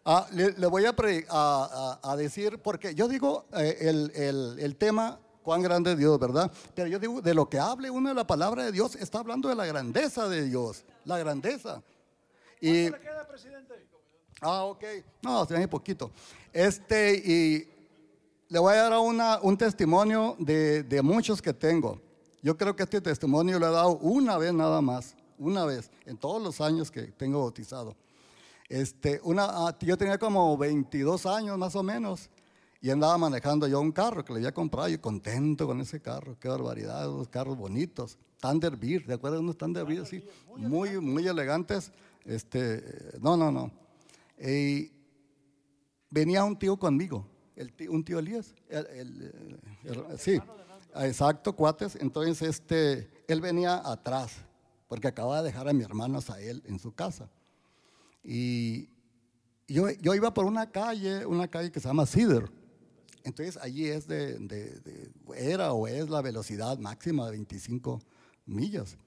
ah, 0.06 0.28
le, 0.32 0.52
le 0.54 0.68
voy 0.68 0.86
a, 0.86 0.94
pre- 0.96 1.26
a- 1.30 2.00
a- 2.04 2.12
a 2.12 2.16
decir, 2.16 2.60
porque 2.60 2.94
yo 2.94 3.08
digo 3.08 3.46
eh, 3.58 3.76
el, 3.82 4.12
el- 4.16 4.58
el 4.60 4.76
tema, 4.76 5.20
cuán 5.46 5.62
grande 5.62 5.92
es 5.92 5.98
Dios, 5.98 6.20
¿verdad? 6.20 6.52
Pero 6.74 6.90
yo 6.90 6.98
digo, 6.98 7.22
de 7.22 7.36
lo 7.36 7.48
que 7.48 7.60
hable 7.60 7.92
uno 7.92 8.10
de 8.10 8.16
la 8.16 8.26
palabra 8.26 8.66
de 8.66 8.72
Dios, 8.72 8.96
está 8.96 9.20
hablando 9.20 9.48
de 9.48 9.54
la 9.54 9.68
grandeza 9.68 10.28
de 10.28 10.44
Dios, 10.44 10.84
la 11.06 11.20
grandeza. 11.20 11.84
Y, 12.60 12.90
¿Cuánto 12.90 12.98
le 12.98 13.04
queda, 13.04 13.28
presidente? 13.28 13.88
Ah, 14.42 14.64
ok. 14.64 14.84
No, 15.22 15.46
se 15.46 15.68
poquito. 15.68 16.12
Este, 16.52 17.16
y 17.16 17.70
le 18.50 18.58
voy 18.60 18.74
a 18.74 18.90
dar 18.90 19.00
una, 19.00 19.40
un 19.42 19.56
testimonio 19.56 20.36
de, 20.40 20.82
de 20.82 21.02
muchos 21.04 21.42
que 21.44 21.54
tengo. 21.54 22.02
Yo 22.42 22.58
creo 22.58 22.76
que 22.76 22.84
este 22.84 23.00
testimonio 23.00 23.60
lo 23.60 23.68
he 23.68 23.72
dado 23.72 23.98
una 23.98 24.40
vez 24.40 24.52
nada 24.52 24.82
más, 24.82 25.16
una 25.38 25.64
vez, 25.66 25.92
en 26.08 26.18
todos 26.18 26.42
los 26.42 26.60
años 26.60 26.90
que 26.90 27.04
tengo 27.04 27.42
bautizado. 27.42 27.96
Este, 28.68 29.22
una, 29.24 29.46
ah, 29.48 29.78
yo 29.80 29.96
tenía 29.96 30.18
como 30.18 30.58
22 30.58 31.28
años 31.28 31.56
más 31.56 31.76
o 31.76 31.84
menos 31.84 32.32
y 32.82 32.90
andaba 32.90 33.18
manejando 33.18 33.68
yo 33.68 33.80
un 33.82 33.92
carro 33.92 34.24
que 34.24 34.34
le 34.34 34.40
había 34.40 34.54
comprado 34.54 34.90
y 34.90 34.98
contento 34.98 35.66
con 35.66 35.82
ese 35.82 36.02
carro. 36.02 36.38
Qué 36.40 36.48
barbaridad, 36.48 37.10
unos 37.12 37.28
carros 37.30 37.58
bonitos. 37.58 38.18
Thunderbird, 38.40 39.06
¿te 39.08 39.14
acuerdas 39.14 39.40
de 39.40 39.44
unos 39.44 39.58
Thunderbird 39.58 40.04
así? 40.04 40.24
Muy, 40.58 41.00
muy 41.00 41.28
elegantes. 41.28 41.92
Este, 42.26 42.84
no, 43.22 43.36
no, 43.38 43.52
no. 43.52 43.72
Y 44.40 44.92
venía 46.10 46.44
un 46.44 46.58
tío 46.58 46.78
conmigo, 46.78 47.26
el 47.56 47.74
tío- 47.74 47.92
un 47.92 48.04
tío 48.04 48.20
Elías. 48.20 48.54
el- 48.70 48.86
el- 48.88 49.60
el- 49.84 50.20
sí, 50.20 50.40
exacto, 50.96 51.54
cuates. 51.56 51.96
Entonces, 51.96 52.42
este, 52.42 53.10
él 53.28 53.42
venía 53.42 53.82
atrás 53.84 54.34
porque 54.88 55.08
acababa 55.08 55.42
de 55.42 55.48
dejar 55.50 55.68
a 55.68 55.74
mis 55.74 55.86
hermanos 55.86 56.30
a 56.30 56.40
él 56.40 56.62
en 56.66 56.78
su 56.80 56.94
casa. 56.94 57.30
Y 58.24 58.90
yo, 59.68 59.90
yo 60.02 60.14
iba 60.14 60.34
por 60.34 60.46
una 60.46 60.70
calle, 60.72 61.26
una 61.26 61.48
calle 61.48 61.72
que 61.72 61.80
se 61.80 61.88
llama 61.88 62.06
Cedar. 62.06 62.50
Entonces 63.26 63.58
allí 63.58 63.88
es 63.88 64.08
de, 64.08 64.38
de- 64.40 64.80
de- 64.80 65.12
era 65.36 65.74
o 65.74 65.88
es 65.88 66.10
la 66.10 66.22
velocidad 66.22 66.78
máxima 66.78 67.26
de 67.26 67.32
25 67.32 68.00
millas. 68.46 68.98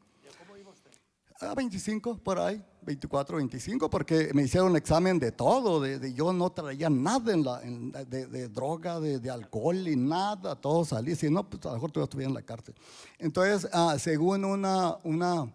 A 1.41 1.55
25 1.55 2.19
por 2.19 2.41
ahí, 2.41 2.61
24, 2.83 3.37
25, 3.37 3.89
porque 3.89 4.31
me 4.35 4.43
hicieron 4.43 4.75
examen 4.77 5.21
de 5.21 5.31
todo, 5.31 5.81
de, 5.81 6.01
de- 6.01 6.13
yo 6.13 6.33
no 6.33 6.51
traía 6.51 6.91
nada 6.91 7.33
en 7.33 7.45
la, 7.45 7.63
en- 7.63 7.93
de, 7.93 8.49
droga, 8.49 8.99
de, 8.99 9.31
alcohol 9.31 9.87
y 9.87 9.95
nada, 9.95 10.57
todo 10.57 10.85
salí, 10.85 11.15
si 11.15 11.31
no, 11.31 11.49
pues 11.49 11.65
a 11.65 11.69
lo 11.69 11.75
mejor 11.75 11.93
todavía 11.93 12.05
estuviera 12.07 12.29
en 12.31 12.35
la 12.35 12.43
cárcel. 12.43 12.75
Entonces, 13.21 13.71
ah, 13.73 13.97
según 14.01 14.45
una, 14.45 14.97
una, 15.05 15.49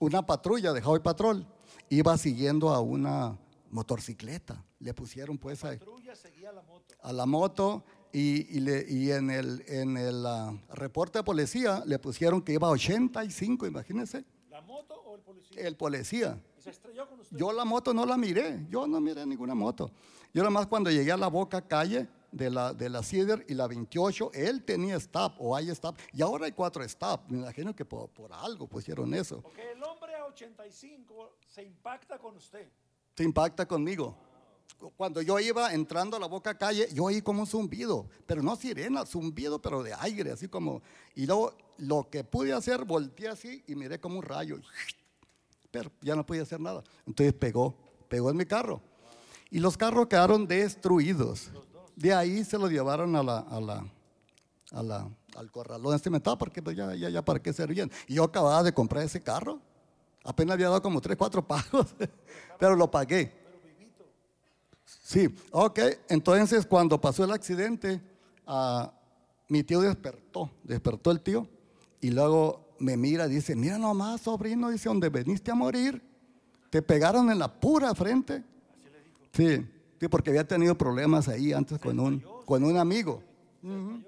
una 0.00 0.26
patrulla 0.26 0.72
de 0.72 0.80
Highway 0.80 1.00
Patrol, 1.02 1.46
iba 1.88 2.18
siguiendo 2.18 2.70
a 2.70 2.80
una 2.80 3.38
motocicleta, 3.70 4.64
le 4.80 4.94
pusieron 4.94 5.38
pues 5.38 5.62
la 5.62 6.62
moto. 6.62 6.94
a 7.02 7.12
la 7.12 7.26
moto 7.26 7.84
y, 8.12 8.56
y 8.56 8.60
le- 8.60 8.86
y 8.88 9.10
en 9.10 9.30
el, 9.30 9.62
en 9.66 9.96
el 9.96 10.24
ah, 10.26 10.52
reporte 10.74 11.18
de 11.18 11.24
policía 11.24 11.82
le 11.86 11.98
pusieron 11.98 12.42
que 12.42 12.52
iba 12.54 12.68
a 12.68 12.70
85, 12.70 13.66
imagínense, 13.66 14.24
¿La 14.50 14.60
moto 14.62 14.94
o 15.02 15.16
el 15.16 15.22
policía? 15.22 15.60
el 15.66 15.76
policía. 15.76 16.42
¿Y 16.58 16.62
se 16.62 16.70
estrelló 16.70 17.08
con 17.08 17.20
usted? 17.20 17.36
Yo 17.36 17.52
la 17.52 17.64
moto 17.64 17.92
no 17.92 18.06
la 18.06 18.16
miré, 18.16 18.66
yo 18.70 18.86
no 18.86 19.00
miré 19.00 19.26
ninguna 19.26 19.54
moto. 19.54 19.90
Yo 20.32 20.42
nada 20.42 20.50
más 20.50 20.66
cuando 20.66 20.90
llegué 20.90 21.12
a 21.12 21.16
la 21.16 21.28
boca 21.28 21.60
calle 21.66 22.08
de 22.32 22.50
la, 22.50 22.72
de 22.74 22.88
la 22.90 23.02
Cedar 23.02 23.44
y 23.48 23.54
la 23.54 23.66
28, 23.66 24.30
él 24.34 24.62
tenía 24.64 24.96
stop 24.96 25.34
o 25.38 25.54
hay 25.56 25.70
stop, 25.70 25.96
y 26.12 26.20
ahora 26.22 26.46
hay 26.46 26.52
cuatro 26.52 26.82
stop, 26.84 27.22
me 27.30 27.38
imagino 27.38 27.74
que 27.74 27.84
por, 27.84 28.08
por 28.10 28.32
algo 28.32 28.66
pusieron 28.66 29.12
eso. 29.14 29.40
Porque 29.42 29.72
el 29.72 29.82
hombre 29.82 30.14
a 30.14 30.24
85 30.26 31.36
se 31.46 31.62
impacta 31.62 32.18
con 32.18 32.36
usted. 32.36 32.68
Te 33.16 33.24
impacta 33.24 33.66
conmigo. 33.66 34.14
Cuando 34.96 35.22
yo 35.22 35.40
iba 35.40 35.72
entrando 35.72 36.18
a 36.18 36.20
la 36.20 36.26
boca 36.26 36.56
calle, 36.56 36.86
yo 36.92 37.04
oí 37.04 37.22
como 37.22 37.40
un 37.40 37.46
zumbido, 37.46 38.06
pero 38.26 38.42
no 38.42 38.54
sirena, 38.56 39.06
zumbido, 39.06 39.60
pero 39.60 39.82
de 39.82 39.94
aire, 39.94 40.32
así 40.32 40.48
como. 40.48 40.82
Y 41.14 41.26
luego 41.26 41.56
lo 41.78 42.08
que 42.10 42.22
pude 42.22 42.52
hacer, 42.52 42.84
volteé 42.84 43.28
así 43.28 43.64
y 43.66 43.74
miré 43.74 43.98
como 43.98 44.18
un 44.18 44.22
rayo. 44.22 44.58
Pero 45.70 45.90
ya 46.00 46.14
no 46.14 46.24
podía 46.24 46.42
hacer 46.42 46.58
nada. 46.60 46.82
Entonces 47.06 47.34
pegó, 47.34 47.76
pegó 48.08 48.30
en 48.30 48.36
mi 48.36 48.46
carro. 48.46 48.80
Y 49.50 49.58
los 49.58 49.76
carros 49.76 50.06
quedaron 50.06 50.46
destruidos. 50.46 51.50
De 51.96 52.14
ahí 52.14 52.44
se 52.44 52.56
lo 52.56 52.68
llevaron 52.68 53.14
a 53.14 53.22
la, 53.22 53.38
a 53.40 53.60
la, 53.60 53.86
a 54.72 54.82
la, 54.82 55.10
al 55.34 55.50
corralón 55.50 55.94
este 55.94 56.08
metal, 56.08 56.38
porque 56.38 56.62
ya, 56.74 56.94
ya, 56.94 57.22
para 57.22 57.42
qué 57.42 57.52
servían. 57.52 57.90
Yo 58.08 58.24
acababa 58.24 58.62
de 58.62 58.72
comprar 58.72 59.04
ese 59.04 59.22
carro. 59.22 59.60
Apenas 60.26 60.54
había 60.54 60.66
dado 60.66 60.82
como 60.82 61.00
tres, 61.00 61.16
cuatro 61.16 61.46
pagos, 61.46 61.94
pero 62.58 62.74
lo 62.74 62.90
pagué. 62.90 63.32
Sí, 64.84 65.32
ok. 65.52 65.78
Entonces, 66.08 66.66
cuando 66.66 67.00
pasó 67.00 67.24
el 67.24 67.30
accidente, 67.30 68.00
ah, 68.44 68.92
mi 69.48 69.62
tío 69.62 69.80
despertó, 69.80 70.50
despertó 70.64 71.12
el 71.12 71.20
tío, 71.20 71.46
y 72.00 72.10
luego 72.10 72.74
me 72.80 72.96
mira, 72.96 73.28
dice, 73.28 73.54
mira 73.54 73.78
nomás, 73.78 74.22
sobrino, 74.22 74.70
dice, 74.70 74.88
donde 74.88 75.08
veniste 75.08 75.52
a 75.52 75.54
morir, 75.54 76.02
te 76.70 76.82
pegaron 76.82 77.30
en 77.30 77.38
la 77.38 77.60
pura 77.60 77.94
frente. 77.94 78.42
Sí, 79.32 79.64
sí, 80.00 80.08
porque 80.08 80.30
había 80.30 80.46
tenido 80.46 80.76
problemas 80.76 81.28
ahí 81.28 81.52
antes 81.52 81.78
con 81.78 82.00
un, 82.00 82.24
con 82.44 82.64
un 82.64 82.76
amigo. 82.76 83.22
Ujú. 83.62 84.02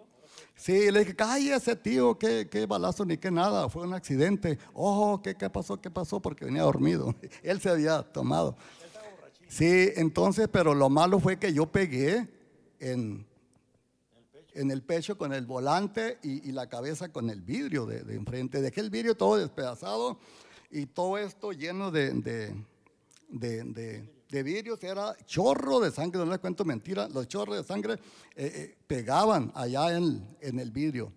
Sí, 0.59 0.91
le 0.91 0.99
dije, 1.01 1.15
cállese 1.15 1.77
tío, 1.77 2.19
qué, 2.19 2.49
qué 2.51 2.67
balazo 2.67 3.05
ni 3.05 3.17
qué 3.17 3.31
nada, 3.31 3.69
fue 3.69 3.87
un 3.87 3.95
accidente. 3.95 4.59
Oh, 4.75 5.23
¿qué, 5.23 5.37
qué 5.37 5.49
pasó? 5.49 5.81
¿Qué 5.81 5.89
pasó? 5.89 6.21
Porque 6.21 6.45
venía 6.45 6.63
dormido. 6.63 7.15
Él 7.45 7.61
se 7.61 7.71
había 7.71 8.03
tomado. 8.03 8.57
Sí, 9.47 9.93
entonces, 9.95 10.49
pero 10.49 10.75
lo 10.75 10.91
malo 10.91 11.21
fue 11.21 11.39
que 11.39 11.53
yo 11.53 11.67
pegué 11.67 12.29
en, 12.81 13.25
en 14.53 14.71
el 14.73 14.83
pecho 14.83 15.17
con 15.17 15.33
el 15.33 15.47
volante 15.47 16.19
y, 16.25 16.49
y 16.49 16.51
la 16.51 16.69
cabeza 16.69 17.13
con 17.13 17.31
el 17.31 17.41
vidrio 17.41 17.87
de, 17.87 18.03
de 18.03 18.17
enfrente. 18.17 18.61
Dejé 18.61 18.81
el 18.81 18.91
vidrio 18.91 19.17
todo 19.17 19.37
despedazado 19.37 20.19
y 20.73 20.87
todo 20.87 21.19
esto 21.19 21.53
lleno 21.53 21.93
de, 21.93 22.13
de, 22.15 23.63
de, 23.63 24.11
de- 24.29 24.43
vidrios. 24.43 24.83
Era 24.83 25.15
chorro 25.27 25.81
de 25.81 25.91
sangre, 25.91 26.19
no 26.25 26.31
les 26.31 26.39
cuento 26.39 26.65
mentira. 26.65 27.09
Los 27.09 27.29
chorros 27.29 27.57
de 27.57 27.65
sangre 27.65 27.95
eh, 27.95 27.99
eh, 28.37 28.77
pegaban 28.87 29.51
allá 29.55 29.97
en, 29.97 30.27
en 30.41 30.59
el 30.59 30.71
vidrio. 30.71 31.13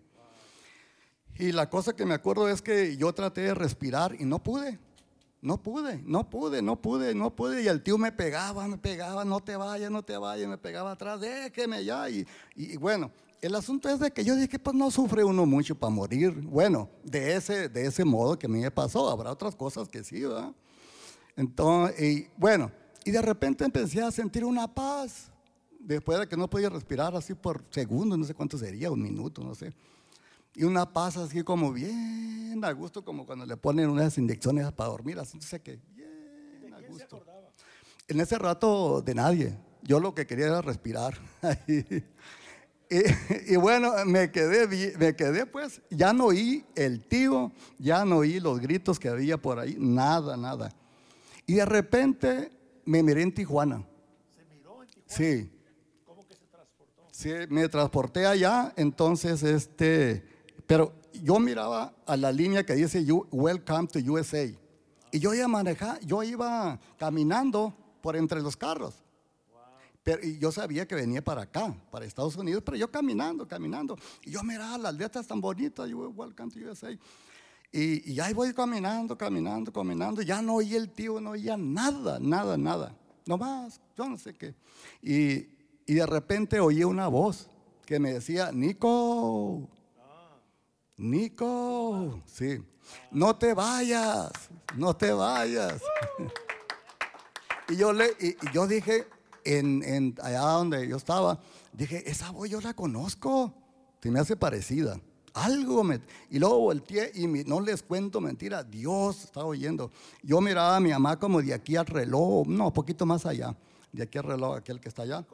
Y 1.38 1.52
la 1.52 1.70
cosa 1.70 1.94
que 1.94 2.06
me 2.06 2.14
acuerdo 2.14 2.48
es 2.50 2.62
que 2.62 2.96
yo 2.98 3.14
traté 3.14 3.42
de 3.42 3.54
respirar 3.54 4.16
y 4.20 4.26
no 4.26 4.40
pude. 4.44 4.80
No 5.44 5.58
pude, 5.58 6.00
no 6.06 6.30
pude, 6.30 6.62
no 6.62 6.80
pude, 6.80 7.16
no 7.16 7.36
pude. 7.36 7.64
Y 7.64 7.68
el 7.68 7.82
tío 7.82 7.98
me 7.98 8.12
pegaba, 8.12 8.68
me 8.68 8.78
pegaba, 8.78 9.26
no 9.26 9.40
te 9.40 9.56
vayas, 9.56 9.90
no 9.90 10.04
te 10.04 10.16
vayas, 10.16 10.48
me 10.48 10.58
pegaba 10.60 10.92
atrás, 10.92 11.20
déjeme 11.20 11.84
ya. 11.84 12.08
Y, 12.12 12.28
y- 12.56 12.74
y 12.74 12.78
bueno, 12.78 13.12
el 13.42 13.56
asunto 13.56 13.90
es 13.90 14.00
de 14.00 14.12
que 14.12 14.24
yo 14.24 14.36
dije, 14.36 14.60
pues 14.60 14.76
no 14.76 14.92
sufre 14.92 15.24
uno 15.24 15.48
mucho 15.48 15.74
para 15.74 15.90
morir. 15.90 16.32
Bueno, 16.32 16.90
de 17.04 17.36
ese, 17.38 17.70
de 17.70 17.88
ese 17.88 18.06
modo 18.06 18.38
que 18.38 18.46
a 18.46 18.50
mí 18.50 18.60
me 18.60 18.70
pasó, 18.70 19.10
habrá 19.10 19.32
otras 19.32 19.56
cosas 19.56 19.90
que 19.90 20.04
sí, 20.04 20.22
¿verdad? 20.22 20.54
Entonces, 21.36 22.00
y 22.00 22.28
bueno, 22.38 22.72
y 23.04 23.12
de 23.12 23.22
repente 23.22 23.66
empecé 23.66 24.02
a 24.02 24.12
sentir 24.12 24.46
una 24.46 24.68
paz. 24.68 25.32
Después 25.80 26.20
de 26.20 26.28
que 26.28 26.38
no 26.38 26.50
podía 26.50 26.70
respirar 26.70 27.16
así 27.16 27.34
por 27.34 27.64
segundos, 27.72 28.18
no 28.18 28.26
sé 28.26 28.36
cuánto 28.36 28.58
sería, 28.58 28.92
un 28.92 29.02
minuto, 29.02 29.44
no 29.44 29.56
sé. 29.56 29.74
Y 30.54 30.64
una 30.64 30.92
paz 30.92 31.18
así 31.18 31.44
como 31.44 31.74
bien 31.74 32.62
a 32.64 32.72
gusto, 32.72 33.04
como 33.04 33.26
cuando 33.26 33.46
le 33.46 33.58
ponen 33.58 33.90
unas 33.90 34.18
inyecciones 34.18 34.72
para 34.74 34.90
dormir, 34.92 35.18
así, 35.18 35.38
no 35.38 35.44
sé 35.44 35.60
qué, 35.62 35.80
bien 35.96 36.74
a 36.74 36.82
gusto. 36.82 37.24
En 38.08 38.20
ese 38.20 38.38
rato 38.38 39.02
de 39.02 39.16
nadie, 39.16 39.58
yo 39.82 40.00
lo 40.00 40.14
que 40.14 40.28
quería 40.28 40.48
era 40.48 40.62
respirar. 40.62 41.18
y, 41.68 43.54
y 43.54 43.56
bueno, 43.56 43.94
me 44.06 44.32
quedé, 44.32 44.68
me 45.00 45.16
quedé 45.16 45.48
pues, 45.48 45.82
ya 45.90 46.14
no 46.14 46.26
oí 46.26 46.64
el 46.76 47.08
tío, 47.08 47.52
ya 47.80 48.06
no 48.06 48.18
oí 48.18 48.40
los 48.40 48.60
gritos 48.60 49.00
que 49.00 49.10
había 49.10 49.38
por 49.38 49.58
ahí, 49.58 49.78
nada, 49.80 50.38
nada. 50.38 50.72
Y 51.48 51.56
de 51.56 51.66
repente 51.66 52.61
me 52.92 53.02
miré 53.04 53.22
en 53.22 53.34
Tijuana. 53.34 53.86
Se 54.36 54.44
miró 54.54 54.84
en 54.84 54.90
Tijuana. 54.90 55.08
Sí, 55.08 55.52
¿Cómo 56.06 56.28
que 56.28 56.36
se 56.36 56.46
transportó? 56.48 57.08
Sí, 57.12 57.30
me 57.50 57.68
transporté 57.70 58.26
allá, 58.26 58.74
entonces, 58.76 59.42
este, 59.44 60.26
pero 60.68 60.94
yo 61.24 61.40
miraba 61.40 61.94
a 62.06 62.18
la 62.18 62.32
línea 62.32 62.66
que 62.66 62.74
dice 62.76 63.04
"You- 63.06 63.28
Welcome 63.32 63.88
to 63.88 64.00
USA. 64.00 64.44
Y 65.14 65.20
yo 65.20 65.34
iba 65.34 65.48
manejando, 65.48 66.02
yo 66.06 66.22
iba 66.24 66.80
caminando 66.98 67.74
por 68.02 68.16
entre 68.16 68.42
los 68.42 68.56
carros. 68.58 68.96
Pero, 70.04 70.26
y 70.26 70.40
yo 70.40 70.52
sabía 70.52 70.88
que 70.88 70.96
venía 70.96 71.24
para 71.24 71.44
acá, 71.44 71.76
para 71.92 72.06
Estados 72.06 72.36
Unidos, 72.36 72.64
pero 72.66 72.76
yo 72.76 72.90
caminando, 72.90 73.48
caminando. 73.48 73.96
Y 74.26 74.32
yo 74.32 74.42
miraba 74.44 74.78
las 74.80 74.96
letras 74.96 75.28
tan 75.28 75.40
bonitas, 75.40 75.88
"You 75.90 76.08
Welcome 76.16 76.52
to 76.52 76.60
USA. 76.60 76.98
Y, 77.72 78.12
y 78.12 78.20
ahí 78.20 78.34
voy 78.34 78.54
caminando, 78.54 79.18
caminando, 79.18 79.72
caminando. 79.72 80.22
Ya 80.22 80.42
no 80.42 80.56
oí 80.56 80.76
el 80.76 80.90
tío, 80.90 81.22
no 81.22 81.32
oía 81.32 81.56
nada, 81.56 82.20
nada, 82.20 82.58
nada. 82.58 82.96
Nomás, 83.26 83.80
yo 83.98 84.10
no 84.10 84.18
sé 84.18 84.34
qué. 84.34 84.54
Y, 85.02 85.48
y 85.86 85.94
de 85.94 86.06
repente 86.06 86.60
oí 86.60 86.84
una 86.84 87.08
voz 87.08 87.50
que 87.86 88.00
me 88.00 88.14
decía, 88.14 88.52
Nico, 88.52 89.70
Nico, 90.98 92.22
sí, 92.26 92.62
no 93.12 93.36
te 93.36 93.54
vayas, 93.54 94.32
no 94.76 94.96
te 94.96 95.12
vayas. 95.14 95.82
y 97.70 97.76
yo, 97.76 97.94
le, 97.94 98.08
y 98.20 98.36
yo 98.54 98.68
dije, 98.68 99.08
en, 99.44 99.84
en 99.84 100.16
allá 100.22 100.42
donde 100.42 100.88
yo 100.88 100.98
estaba, 100.98 101.40
dije, 101.74 102.10
esa 102.10 102.32
voz 102.32 102.50
yo 102.50 102.62
la 102.62 102.74
conozco, 102.74 103.54
se 104.02 104.12
me 104.12 104.20
hace 104.20 104.36
parecida. 104.36 105.00
Algo 105.34 105.84
me... 105.84 106.02
Y 106.30 106.40
luego 106.40 106.60
volteé 106.60 107.12
y 107.16 107.28
no 107.28 107.62
les 107.62 107.84
cuento 107.84 108.20
mentira, 108.20 108.64
Dios 108.64 109.26
estaba 109.26 109.46
oyendo. 109.46 109.92
Yo 110.22 110.42
miraba 110.42 110.76
a 110.76 110.80
mi 110.80 110.90
mamá 110.90 111.18
como 111.18 111.42
de 111.42 111.54
aquí 111.54 111.76
al 111.76 111.86
reloj, 111.86 112.48
no, 112.48 112.68
un 112.68 112.74
poquito 112.74 113.06
más 113.06 113.26
allá, 113.26 113.56
de 113.92 114.04
aquí 114.04 114.18
al 114.18 114.26
reloj, 114.26 114.58
aquel 114.58 114.80
que 114.80 114.90
está 114.90 115.04
allá 115.04 115.26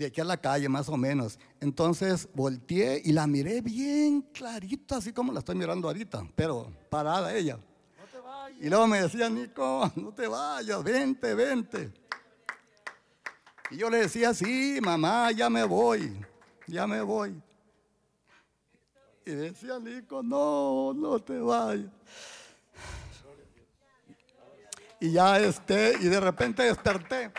de 0.00 0.06
aquí 0.06 0.20
a 0.22 0.24
la 0.24 0.38
calle, 0.38 0.66
más 0.66 0.88
o 0.88 0.96
menos. 0.96 1.38
Entonces 1.60 2.26
volteé 2.32 3.02
y 3.04 3.12
la 3.12 3.26
miré 3.26 3.60
bien 3.60 4.22
clarita, 4.32 4.96
así 4.96 5.12
como 5.12 5.30
la 5.30 5.40
estoy 5.40 5.54
mirando 5.54 5.88
ahorita, 5.88 6.26
pero 6.34 6.72
parada 6.88 7.36
ella. 7.36 7.58
Y 8.58 8.70
luego 8.70 8.86
me 8.86 9.02
decía, 9.02 9.28
Nico, 9.28 9.92
no 9.96 10.12
te 10.12 10.26
vayas, 10.26 10.82
vente, 10.82 11.34
vente. 11.34 11.92
Y 13.70 13.76
yo 13.76 13.90
le 13.90 13.98
decía, 13.98 14.32
sí, 14.32 14.78
mamá, 14.82 15.32
ya 15.32 15.50
me 15.50 15.64
voy, 15.64 16.18
ya 16.66 16.86
me 16.86 17.02
voy. 17.02 17.38
Y 19.24 19.32
decía, 19.32 19.78
Nico, 19.78 20.22
no, 20.22 20.92
no 20.94 21.18
te 21.18 21.38
vayas. 21.38 21.90
Y 25.00 25.12
ya 25.12 25.38
este, 25.40 25.96
y 26.00 26.08
de 26.08 26.20
repente 26.20 26.62
desperté. 26.62 27.32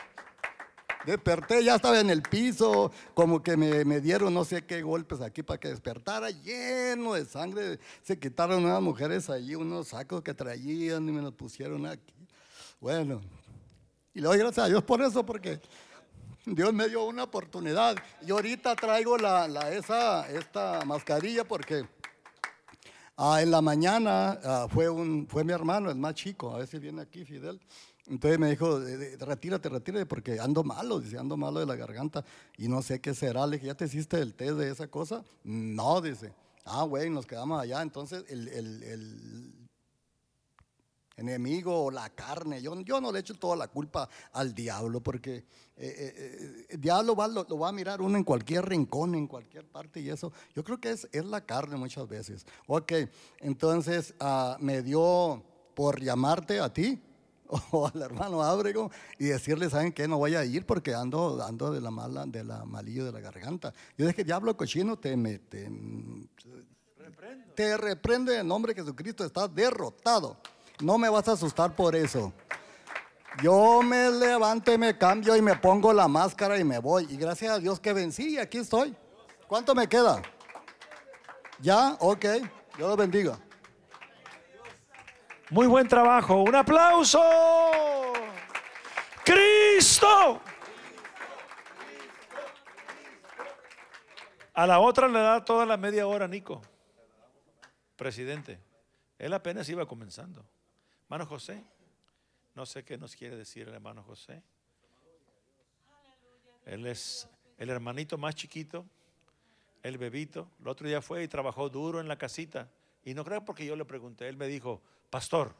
Desperté, 1.05 1.63
ya 1.63 1.75
estaba 1.75 1.99
en 1.99 2.11
el 2.11 2.21
piso, 2.21 2.91
como 3.15 3.41
que 3.41 3.57
me, 3.57 3.83
me 3.85 3.99
dieron 3.99 4.33
no 4.33 4.45
sé 4.45 4.65
qué 4.65 4.83
golpes 4.83 5.19
aquí 5.21 5.41
para 5.41 5.59
que 5.59 5.69
despertara, 5.69 6.29
lleno 6.29 7.13
de 7.13 7.25
sangre. 7.25 7.79
Se 8.03 8.19
quitaron 8.19 8.63
unas 8.63 8.81
mujeres 8.81 9.29
allí, 9.29 9.55
unos 9.55 9.89
sacos 9.89 10.21
que 10.21 10.33
traían 10.33 11.07
y 11.07 11.11
me 11.11 11.21
los 11.21 11.33
pusieron 11.33 11.87
aquí. 11.87 12.13
Bueno, 12.79 13.21
y 14.13 14.19
le 14.19 14.27
doy 14.27 14.37
gracias 14.37 14.65
a 14.65 14.69
Dios 14.69 14.83
por 14.83 15.01
eso, 15.01 15.25
porque 15.25 15.59
Dios 16.45 16.73
me 16.73 16.89
dio 16.89 17.03
una 17.05 17.23
oportunidad. 17.23 17.95
Y 18.25 18.31
ahorita 18.31 18.75
traigo 18.75 19.17
la, 19.17 19.71
esa, 19.71 20.29
esta 20.31 20.83
mascarilla 20.85 21.43
porque 21.43 21.85
ah, 23.17 23.41
en 23.41 23.51
la 23.51 23.61
mañana 23.61 24.39
ah, 24.43 24.67
fue, 24.69 24.89
un, 24.89 25.27
fue 25.27 25.43
mi 25.43 25.53
hermano, 25.53 25.89
el 25.89 25.97
más 25.97 26.15
chico, 26.15 26.53
a 26.55 26.59
veces 26.59 26.81
viene 26.81 27.01
aquí 27.01 27.25
Fidel. 27.25 27.59
Entonces 28.07 28.39
me 28.39 28.49
dijo, 28.49 28.79
retírate, 29.19 29.69
retírate, 29.69 30.05
porque 30.05 30.39
ando 30.39 30.63
malo, 30.63 30.99
dice, 30.99 31.17
ando 31.17 31.37
malo 31.37 31.59
de 31.59 31.65
la 31.67 31.75
garganta 31.75 32.25
y 32.57 32.67
no 32.67 32.81
sé 32.81 32.99
qué 32.99 33.13
será. 33.13 33.45
Le 33.45 33.57
dije, 33.57 33.67
¿ya 33.67 33.75
te 33.75 33.85
hiciste 33.85 34.19
el 34.19 34.33
test 34.33 34.53
de 34.53 34.71
esa 34.71 34.87
cosa? 34.87 35.23
No, 35.43 36.01
dice. 36.01 36.33
Ah, 36.65 36.83
güey, 36.83 37.09
nos 37.09 37.25
quedamos 37.25 37.61
allá. 37.61 37.81
Entonces 37.81 38.25
el, 38.27 38.47
el, 38.49 38.83
el 38.83 39.60
enemigo 41.21 41.85
o 41.85 41.91
la 41.91 42.09
carne. 42.09 42.61
Yo, 42.61 42.79
yo 42.81 42.99
no 42.99 43.11
le 43.11 43.19
echo 43.19 43.33
toda 43.35 43.55
la 43.55 43.67
culpa 43.67 44.09
al 44.33 44.53
diablo, 44.53 45.01
porque 45.01 45.37
eh, 45.37 45.45
eh, 45.77 46.13
eh, 46.15 46.65
el 46.69 46.81
diablo 46.81 47.15
va, 47.15 47.27
lo, 47.27 47.45
va 47.57 47.69
a 47.69 47.71
mirar 47.71 48.01
uno 48.01 48.17
en 48.17 48.23
cualquier 48.23 48.67
rincón, 48.67 49.15
en 49.15 49.27
cualquier 49.27 49.65
parte, 49.65 50.01
y 50.01 50.09
eso, 50.09 50.31
yo 50.55 50.63
creo 50.63 50.79
que 50.79 50.91
es, 50.91 51.07
es 51.11 51.25
la 51.25 51.45
carne 51.45 51.77
muchas 51.77 52.07
veces. 52.07 52.45
Ok, 52.67 52.93
entonces 53.39 54.13
uh, 54.19 54.61
me 54.63 54.81
dio 54.81 55.43
por 55.73 56.01
llamarte 56.01 56.59
a 56.59 56.71
ti 56.71 57.01
o 57.71 57.87
al 57.87 58.01
hermano 58.01 58.43
Ábrego 58.43 58.91
y 59.17 59.25
decirle, 59.25 59.69
¿saben 59.69 59.93
qué? 59.93 60.07
No 60.07 60.17
voy 60.17 60.35
a 60.35 60.45
ir 60.45 60.65
porque 60.65 60.93
ando, 60.93 61.41
ando 61.43 61.71
de 61.71 61.81
la 61.81 61.91
mala, 61.91 62.25
de 62.25 62.43
la 62.43 62.65
malillo 62.65 63.05
de 63.05 63.11
la 63.11 63.19
garganta. 63.19 63.73
Yo 63.97 64.05
dije, 64.05 64.23
diablo 64.23 64.55
cochino, 64.55 64.97
te, 64.97 65.15
mete 65.15 65.69
te 67.55 67.77
reprende 67.77 68.37
en 68.39 68.47
nombre 68.47 68.73
de 68.73 68.81
Jesucristo, 68.81 69.25
estás 69.25 69.53
derrotado. 69.53 70.37
No 70.81 70.97
me 70.97 71.09
vas 71.09 71.27
a 71.27 71.33
asustar 71.33 71.75
por 71.75 71.95
eso. 71.95 72.33
Yo 73.41 73.81
me 73.81 74.09
levanto 74.09 74.73
y 74.73 74.77
me 74.77 74.97
cambio 74.97 75.35
y 75.35 75.41
me 75.41 75.55
pongo 75.55 75.93
la 75.93 76.07
máscara 76.07 76.59
y 76.59 76.63
me 76.63 76.79
voy. 76.79 77.07
Y 77.09 77.17
gracias 77.17 77.53
a 77.53 77.59
Dios 77.59 77.79
que 77.79 77.93
vencí 77.93 78.31
y 78.31 78.37
aquí 78.37 78.57
estoy. 78.57 78.95
¿Cuánto 79.47 79.73
me 79.73 79.87
queda? 79.87 80.21
¿Ya? 81.59 81.95
Ok. 81.99 82.25
Dios 82.77 82.89
lo 82.89 82.97
bendiga. 82.97 83.37
Muy 85.49 85.67
buen 85.67 85.87
trabajo. 85.87 86.41
Un 86.41 86.55
aplauso. 86.55 87.21
Cristo. 89.23 90.41
A 94.53 94.67
la 94.67 94.79
otra 94.79 95.07
le 95.07 95.19
da 95.19 95.43
toda 95.45 95.65
la 95.65 95.77
media 95.77 96.07
hora, 96.07 96.27
Nico. 96.27 96.61
Presidente. 97.95 98.59
Él 99.17 99.33
apenas 99.33 99.69
iba 99.69 99.85
comenzando. 99.85 100.43
Hermano 101.11 101.25
José, 101.25 101.61
no 102.55 102.65
sé 102.65 102.85
qué 102.85 102.97
nos 102.97 103.17
quiere 103.17 103.35
decir 103.35 103.67
el 103.67 103.73
hermano 103.73 104.01
José. 104.01 104.41
Él 106.65 106.87
es 106.87 107.27
el 107.57 107.69
hermanito 107.69 108.17
más 108.17 108.33
chiquito, 108.33 108.85
el 109.83 109.97
bebito. 109.97 110.47
El 110.61 110.69
otro 110.69 110.87
día 110.87 111.01
fue 111.01 111.21
y 111.21 111.27
trabajó 111.27 111.67
duro 111.67 111.99
en 111.99 112.07
la 112.07 112.17
casita. 112.17 112.69
Y 113.03 113.13
no 113.13 113.25
creo 113.25 113.43
porque 113.43 113.65
yo 113.65 113.75
le 113.75 113.83
pregunté. 113.83 114.29
Él 114.29 114.37
me 114.37 114.47
dijo, 114.47 114.81
pastor, 115.09 115.53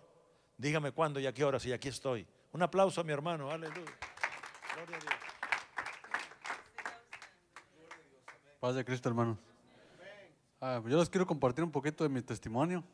dígame 0.56 0.94
cuándo 0.94 1.20
y 1.20 1.26
a 1.26 1.34
qué 1.34 1.44
horas 1.44 1.66
y 1.66 1.74
aquí 1.74 1.90
estoy. 1.90 2.26
Un 2.54 2.64
aplauso 2.64 3.02
a 3.02 3.04
mi 3.04 3.12
hermano, 3.12 3.52
aleluya. 3.52 3.92
Paz 8.62 8.74
de 8.74 8.86
Cristo, 8.86 9.10
hermano. 9.10 9.38
Ah, 10.62 10.82
yo 10.88 10.98
les 10.98 11.10
quiero 11.10 11.28
compartir 11.28 11.62
un 11.62 11.72
poquito 11.72 12.06
de 12.06 12.10
mi 12.10 12.22
testimonio. 12.22 12.86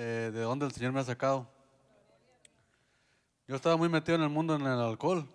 Eh, 0.00 0.30
de 0.32 0.42
dónde 0.42 0.64
el 0.64 0.70
Señor 0.70 0.92
me 0.92 1.00
ha 1.00 1.04
sacado. 1.04 1.44
Yo 3.48 3.56
estaba 3.56 3.76
muy 3.76 3.88
metido 3.88 4.14
en 4.14 4.22
el 4.22 4.28
mundo 4.28 4.54
en 4.54 4.60
el 4.62 4.78
alcohol, 4.78 5.26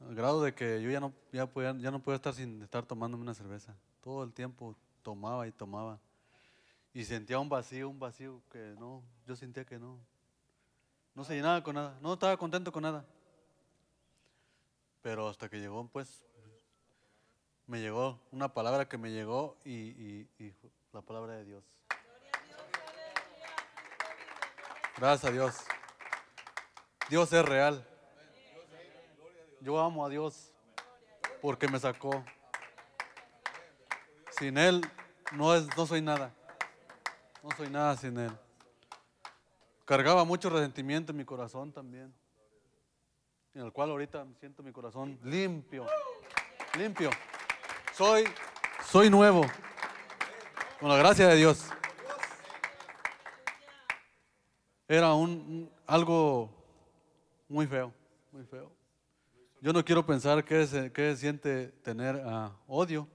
al 0.00 0.14
grado 0.14 0.42
de 0.42 0.54
que 0.54 0.80
yo 0.80 0.90
ya 0.90 1.00
no, 1.00 1.12
ya 1.30 1.44
podía, 1.44 1.74
no 1.74 1.98
podía 2.02 2.16
estar 2.16 2.32
sin 2.32 2.62
estar 2.62 2.86
tomándome 2.86 3.22
una 3.22 3.34
cerveza. 3.34 3.76
Todo 4.00 4.24
el 4.24 4.32
tiempo 4.32 4.74
tomaba 5.02 5.46
y 5.46 5.52
tomaba. 5.52 6.00
Y 6.94 7.04
sentía 7.04 7.38
un 7.38 7.50
vacío, 7.50 7.90
un 7.90 7.98
vacío 7.98 8.40
que 8.50 8.74
no, 8.78 9.02
yo 9.26 9.36
sentía 9.36 9.66
que 9.66 9.78
no. 9.78 9.98
No 11.14 11.22
se 11.22 11.34
llenaba 11.34 11.62
con 11.62 11.74
nada, 11.74 11.98
no 12.00 12.14
estaba 12.14 12.38
contento 12.38 12.72
con 12.72 12.84
nada. 12.84 13.04
Pero 15.02 15.28
hasta 15.28 15.50
que 15.50 15.60
llegó, 15.60 15.86
pues, 15.88 16.24
me 17.66 17.82
llegó 17.82 18.18
una 18.32 18.54
palabra 18.54 18.88
que 18.88 18.96
me 18.96 19.12
llegó 19.12 19.58
y 19.62 20.26
la 20.90 21.02
palabra 21.02 21.34
de 21.34 21.44
Dios. 21.44 21.79
Gracias 25.00 25.30
a 25.30 25.32
Dios. 25.32 25.54
Dios 27.08 27.32
es 27.32 27.42
real. 27.42 27.82
Yo 29.62 29.80
amo 29.80 30.04
a 30.04 30.10
Dios 30.10 30.52
porque 31.40 31.68
me 31.68 31.80
sacó. 31.80 32.22
Sin 34.38 34.58
Él 34.58 34.82
no, 35.32 35.54
es, 35.54 35.74
no 35.74 35.86
soy 35.86 36.02
nada. 36.02 36.34
No 37.42 37.48
soy 37.56 37.70
nada 37.70 37.96
sin 37.96 38.18
Él. 38.18 38.30
Cargaba 39.86 40.24
mucho 40.24 40.50
resentimiento 40.50 41.12
en 41.12 41.16
mi 41.16 41.24
corazón 41.24 41.72
también. 41.72 42.14
En 43.54 43.62
el 43.62 43.72
cual 43.72 43.88
ahorita 43.92 44.26
siento 44.38 44.62
mi 44.62 44.70
corazón 44.70 45.18
limpio. 45.24 45.86
Limpio. 46.76 47.08
Soy, 47.94 48.24
soy 48.86 49.08
nuevo. 49.08 49.46
Con 50.78 50.90
la 50.90 50.96
gracia 50.96 51.26
de 51.26 51.36
Dios. 51.36 51.70
Era 54.90 55.14
un, 55.14 55.70
algo 55.86 56.50
muy 57.48 57.64
feo, 57.64 57.94
muy 58.32 58.44
feo. 58.44 58.72
Yo 59.60 59.72
no 59.72 59.84
quiero 59.84 60.04
pensar 60.04 60.44
qué, 60.44 60.66
se, 60.66 61.16
siente 61.16 61.68
tener 61.84 62.20
ah, 62.26 62.56
odio, 62.66 63.06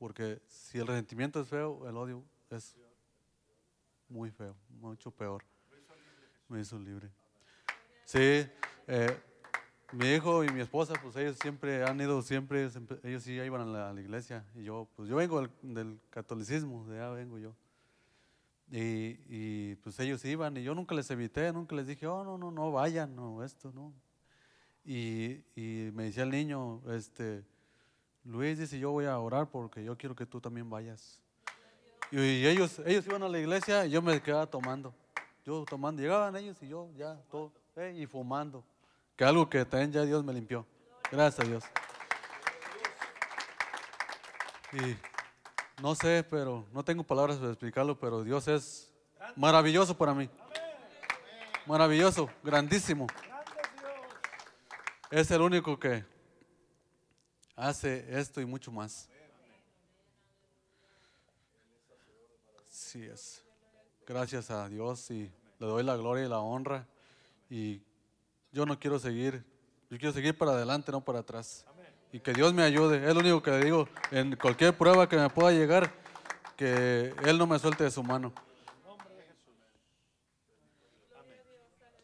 porque 0.00 0.40
si 0.48 0.78
el 0.78 0.88
resentimiento 0.88 1.40
es 1.40 1.46
feo, 1.46 1.88
el 1.88 1.96
odio 1.96 2.24
es 2.50 2.74
muy 4.08 4.32
feo, 4.32 4.56
mucho 4.80 5.12
peor. 5.12 5.44
Me 6.48 6.62
hizo 6.62 6.76
libre. 6.76 7.08
Sí, 8.04 8.44
eh, 8.88 9.20
mi 9.92 10.14
hijo 10.14 10.42
y 10.42 10.48
mi 10.48 10.62
esposa, 10.62 10.94
pues 11.00 11.14
ellos 11.14 11.38
siempre 11.40 11.84
han 11.84 12.00
ido, 12.00 12.22
siempre, 12.22 12.68
ellos 13.04 13.22
sí 13.22 13.34
iban 13.34 13.60
a 13.60 13.92
la, 13.92 14.00
iglesia. 14.00 14.44
Y 14.56 14.64
yo, 14.64 14.88
pues 14.96 15.08
yo 15.08 15.14
vengo 15.14 15.42
del, 15.42 15.50
del 15.62 16.00
catolicismo, 16.10 16.84
de 16.88 16.98
allá 16.98 17.10
vengo 17.10 17.38
yo. 17.38 17.54
Y, 18.70 19.74
pues 19.76 19.98
ellos 20.00 20.24
iban 20.24 20.56
y 20.56 20.62
yo 20.62 20.74
nunca 20.74 20.94
les 20.94 21.10
evité, 21.10 21.52
nunca 21.52 21.74
les 21.74 21.86
dije, 21.86 22.06
oh, 22.06 22.22
no, 22.24 22.36
no, 22.36 22.50
no, 22.50 22.70
vayan, 22.72 23.14
no, 23.14 23.42
esto, 23.42 23.72
no. 23.72 23.92
Y, 24.84 25.42
me 25.94 26.04
decía 26.04 26.22
el 26.22 26.30
niño, 26.30 26.82
este, 26.90 27.44
Luis 28.24 28.58
dice, 28.58 28.78
yo 28.78 28.90
voy 28.90 29.06
a 29.06 29.18
orar 29.18 29.48
porque 29.50 29.82
yo 29.82 29.96
quiero 29.96 30.14
que 30.14 30.26
tú 30.26 30.40
también 30.40 30.68
vayas. 30.68 31.20
Y, 32.10 32.46
ellos, 32.46 32.80
ellos 32.84 33.06
iban 33.06 33.22
a 33.22 33.28
la 33.28 33.38
iglesia 33.38 33.86
y 33.86 33.90
yo 33.90 34.02
me 34.02 34.20
quedaba 34.20 34.46
tomando. 34.46 34.94
Yo 35.44 35.64
tomando, 35.64 36.02
llegaban 36.02 36.36
ellos 36.36 36.56
y 36.62 36.68
yo 36.68 36.90
ya, 36.96 37.16
todo, 37.30 37.52
eh, 37.76 37.94
y 37.96 38.06
fumando. 38.06 38.64
Que 39.16 39.24
algo 39.24 39.48
que 39.48 39.64
también 39.64 39.92
ya 39.92 40.04
Dios 40.04 40.22
me 40.22 40.32
limpió. 40.32 40.66
Gracias 41.10 41.46
a 41.46 41.48
Dios. 41.48 41.64
Y 44.74 45.17
no 45.80 45.94
sé, 45.94 46.24
pero 46.28 46.66
no 46.72 46.84
tengo 46.84 47.04
palabras 47.04 47.36
para 47.36 47.50
explicarlo, 47.50 47.98
pero 47.98 48.22
Dios 48.24 48.48
es 48.48 48.90
maravilloso 49.36 49.96
para 49.96 50.14
mí. 50.14 50.28
Maravilloso, 51.66 52.28
grandísimo. 52.42 53.06
Es 55.10 55.30
el 55.30 55.40
único 55.40 55.78
que 55.78 56.04
hace 57.54 58.18
esto 58.18 58.40
y 58.40 58.46
mucho 58.46 58.72
más. 58.72 59.08
Sí 62.68 63.04
es. 63.04 63.44
Gracias 64.06 64.50
a 64.50 64.68
Dios 64.68 65.10
y 65.10 65.30
le 65.58 65.66
doy 65.66 65.82
la 65.82 65.96
gloria 65.96 66.24
y 66.24 66.28
la 66.28 66.40
honra. 66.40 66.86
Y 67.50 67.82
yo 68.52 68.66
no 68.66 68.78
quiero 68.78 68.98
seguir, 68.98 69.44
yo 69.90 69.98
quiero 69.98 70.12
seguir 70.12 70.36
para 70.36 70.52
adelante, 70.52 70.90
no 70.90 71.02
para 71.04 71.20
atrás 71.20 71.64
y 72.12 72.20
que 72.20 72.32
Dios 72.32 72.54
me 72.54 72.62
ayude. 72.62 73.06
Es 73.06 73.14
lo 73.14 73.20
único 73.20 73.42
que 73.42 73.50
le 73.50 73.64
digo 73.64 73.88
en 74.10 74.36
cualquier 74.36 74.76
prueba 74.76 75.08
que 75.08 75.16
me 75.16 75.28
pueda 75.30 75.52
llegar, 75.52 75.92
que 76.56 77.14
Él 77.24 77.38
no 77.38 77.46
me 77.46 77.58
suelte 77.58 77.84
de 77.84 77.90
su 77.90 78.02
mano. 78.02 78.32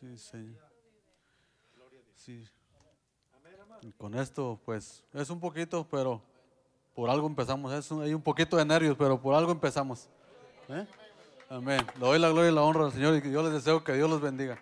Sí, 0.00 0.18
Señor. 0.18 0.64
Sí. 2.16 2.48
Y 3.82 3.92
con 3.92 4.14
esto, 4.14 4.58
pues, 4.64 5.04
es 5.12 5.28
un 5.28 5.40
poquito, 5.40 5.86
pero 5.90 6.22
por 6.94 7.10
algo 7.10 7.26
empezamos. 7.26 7.72
Es 7.72 7.90
hay 7.92 8.14
un 8.14 8.22
poquito 8.22 8.56
de 8.56 8.64
nervios, 8.64 8.96
pero 8.98 9.20
por 9.20 9.34
algo 9.34 9.52
empezamos. 9.52 10.08
¿Eh? 10.68 10.86
Amén. 11.50 11.86
Le 11.94 12.00
doy 12.00 12.18
la 12.18 12.30
gloria 12.30 12.50
y 12.50 12.54
la 12.54 12.62
honra 12.62 12.86
al 12.86 12.92
Señor 12.92 13.14
y 13.16 13.30
yo 13.30 13.42
les 13.42 13.52
deseo 13.52 13.84
que 13.84 13.92
Dios 13.92 14.08
los 14.08 14.20
bendiga. 14.20 14.58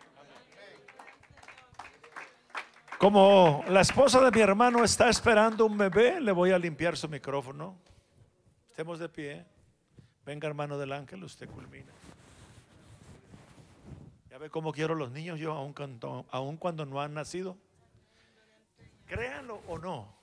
Como 3.03 3.65
la 3.67 3.81
esposa 3.81 4.21
de 4.21 4.31
mi 4.31 4.41
hermano 4.41 4.85
está 4.85 5.09
esperando 5.09 5.67
un 5.67 5.77
bebé, 5.77 6.21
le 6.21 6.31
voy 6.31 6.53
a 6.53 6.59
limpiar 6.61 6.97
su 6.97 7.09
micrófono. 7.09 7.77
Estemos 8.69 9.01
de 9.01 9.09
pie. 9.09 9.45
Venga, 10.25 10.47
hermano 10.47 10.79
del 10.79 10.93
ángel, 10.93 11.25
usted 11.25 11.51
culmina. 11.51 11.91
Ya 14.31 14.38
ve 14.38 14.51
cómo 14.51 14.71
quiero 14.71 14.95
los 14.95 15.11
niños 15.11 15.41
yo, 15.41 15.51
aun 15.51 15.73
cuando, 15.73 16.25
cuando 16.61 16.87
no 16.87 17.03
han 17.03 17.12
nacido. 17.12 17.59
créanlo 19.07 19.61
o 19.67 19.79
no, 19.79 20.15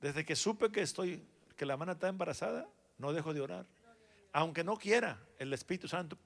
desde 0.00 0.24
que 0.24 0.34
supe 0.34 0.72
que 0.72 0.82
estoy, 0.82 1.24
que 1.56 1.64
la 1.64 1.74
hermana 1.74 1.92
está 1.92 2.08
embarazada, 2.08 2.66
no 2.98 3.12
dejo 3.12 3.32
de 3.32 3.40
orar. 3.40 3.66
Aunque 4.32 4.64
no 4.64 4.78
quiera 4.78 5.20
el 5.38 5.52
Espíritu 5.52 5.86
Santo. 5.86 6.18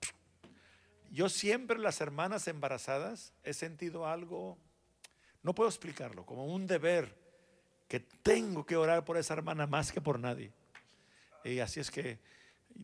Yo 1.10 1.28
siempre 1.28 1.78
las 1.78 2.00
hermanas 2.00 2.48
embarazadas 2.48 3.34
he 3.42 3.52
sentido 3.52 4.06
algo, 4.06 4.56
no 5.42 5.54
puedo 5.54 5.68
explicarlo, 5.68 6.24
como 6.24 6.46
un 6.46 6.66
deber 6.66 7.14
que 7.88 8.00
tengo 8.00 8.64
que 8.64 8.76
orar 8.76 9.04
por 9.04 9.16
esa 9.16 9.34
hermana 9.34 9.66
más 9.66 9.92
que 9.92 10.00
por 10.00 10.18
nadie. 10.18 10.52
Y 11.44 11.58
así 11.58 11.80
es 11.80 11.90
que 11.90 12.18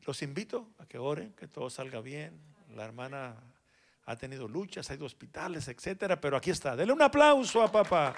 los 0.06 0.22
invito 0.22 0.68
a 0.78 0.86
que 0.86 0.98
oren, 0.98 1.32
que 1.32 1.48
todo 1.48 1.70
salga 1.70 2.00
bien. 2.00 2.38
La 2.74 2.84
hermana 2.84 3.36
ha 4.04 4.16
tenido 4.16 4.48
luchas, 4.48 4.90
ha 4.90 4.94
ido 4.94 5.04
a 5.04 5.06
hospitales, 5.06 5.68
etcétera, 5.68 6.20
pero 6.20 6.36
aquí 6.36 6.50
está. 6.50 6.76
Dele 6.76 6.92
un 6.92 7.02
aplauso 7.02 7.62
a 7.62 7.70
papá. 7.70 8.14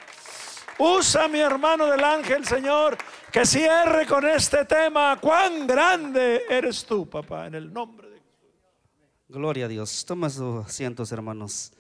Usa 0.79 1.29
mi 1.29 1.41
hermano 1.41 1.87
del 1.87 2.03
ángel, 2.03 2.47
Señor, 2.47 2.97
que 3.31 3.45
cierre 3.45 4.07
con 4.07 4.27
este 4.27 4.65
tema. 4.65 5.19
Cuán 5.21 5.67
grande 5.67 6.45
eres 6.49 6.85
tú, 6.87 7.09
papá, 7.09 7.47
en 7.47 7.55
el 7.55 7.73
nombre 7.73 8.09
de 8.09 8.21
Gloria 9.29 9.67
a 9.67 9.69
Dios. 9.69 10.05
Toma 10.07 10.29
sus 10.29 10.67
asientos, 10.67 11.13
hermanos. 11.13 11.73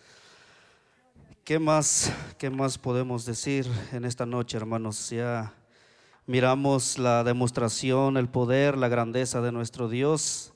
¿Qué 1.44 1.59
más, 1.59 2.12
¿Qué 2.38 2.50
más 2.50 2.79
podemos 2.79 3.24
decir 3.24 3.66
en 3.92 4.05
esta 4.05 4.26
noche, 4.26 4.57
hermanos? 4.57 5.11
Ya 5.11 5.53
miramos 6.26 6.98
la 6.98 7.24
demostración, 7.24 8.16
el 8.16 8.29
poder, 8.29 8.76
la 8.76 8.88
grandeza 8.88 9.40
de 9.40 9.50
nuestro 9.50 9.88
Dios, 9.88 10.53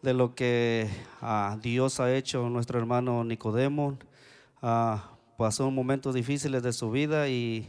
de 0.00 0.14
lo 0.14 0.34
que 0.34 0.88
ah, 1.20 1.58
Dios 1.60 2.00
ha 2.00 2.14
hecho 2.14 2.48
nuestro 2.48 2.78
hermano 2.78 3.24
Nicodemo. 3.24 3.98
Ah, 4.62 5.10
pasó 5.36 5.70
momentos 5.70 6.14
difíciles 6.14 6.62
de 6.62 6.72
su 6.72 6.90
vida 6.90 7.28
y 7.28 7.68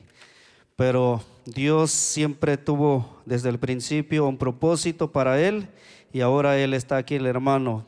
pero 0.76 1.22
Dios 1.46 1.92
siempre 1.92 2.56
tuvo 2.56 3.18
desde 3.26 3.50
el 3.50 3.60
principio 3.60 4.26
un 4.26 4.38
propósito 4.38 5.12
para 5.12 5.42
él 5.42 5.68
y 6.14 6.22
ahora 6.22 6.58
él 6.58 6.74
está 6.74 6.98
aquí 6.98 7.16
el 7.16 7.26
hermano. 7.26 7.86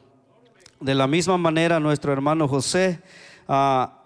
De 0.81 0.95
la 0.95 1.07
misma 1.07 1.37
manera 1.37 1.79
nuestro 1.79 2.11
hermano 2.11 2.47
José 2.47 2.99
ah, 3.47 4.00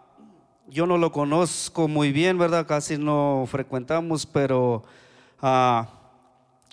yo 0.68 0.88
no 0.88 0.98
lo 0.98 1.12
conozco 1.12 1.88
muy 1.88 2.12
bien, 2.12 2.38
¿verdad? 2.38 2.66
Casi 2.66 2.98
no 2.98 3.46
frecuentamos, 3.48 4.26
pero 4.26 4.84
ah, 5.42 5.88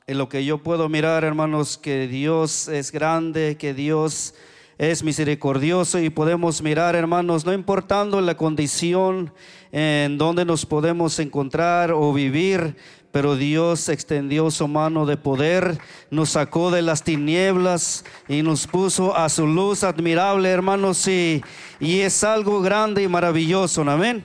en 0.07 0.19
lo 0.19 0.29
que 0.29 0.45
yo 0.45 0.59
puedo 0.59 0.89
mirar, 0.89 1.25
hermanos, 1.25 1.77
que 1.77 2.09
Dios 2.09 2.69
es 2.69 2.91
grande, 2.91 3.57
que 3.59 3.75
Dios 3.75 4.35
es 4.79 5.03
misericordioso 5.03 5.99
y 5.99 6.11
podemos 6.11 6.63
mirar, 6.63 6.97
hermanos, 6.97 7.45
no 7.45 7.53
importando 7.53 8.21
la 8.21 8.37
condición 8.37 9.33
en 9.71 10.17
donde 10.17 10.45
nos 10.45 10.65
podemos 10.65 11.19
encontrar 11.19 11.93
o 11.93 12.13
vivir, 12.13 12.77
pero 13.13 13.37
Dios 13.37 13.91
extendió 13.91 14.51
su 14.51 14.67
mano 14.67 15.05
de 15.05 15.19
poder, 15.19 15.79
nos 16.11 16.31
sacó 16.31 16.71
de 16.71 16.81
las 16.81 17.05
tinieblas 17.05 18.05
y 18.27 18.43
nos 18.43 18.67
puso 18.67 19.15
a 19.15 19.29
su 19.29 19.47
luz 19.47 19.85
admirable, 19.85 20.49
hermanos, 20.49 21.07
y, 21.07 21.43
es 21.79 22.25
algo 22.25 22.63
grande 22.63 23.03
y 23.03 23.09
maravilloso, 23.09 23.83
amén. 23.83 24.25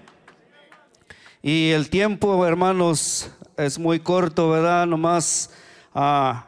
Y 1.44 1.72
el 1.72 1.90
tiempo, 1.90 2.46
hermanos, 2.48 3.30
es 3.58 3.78
muy 3.78 4.00
corto, 4.00 4.52
¿verdad? 4.52 4.88
Nomás 4.88 5.52
ah, 5.94 6.48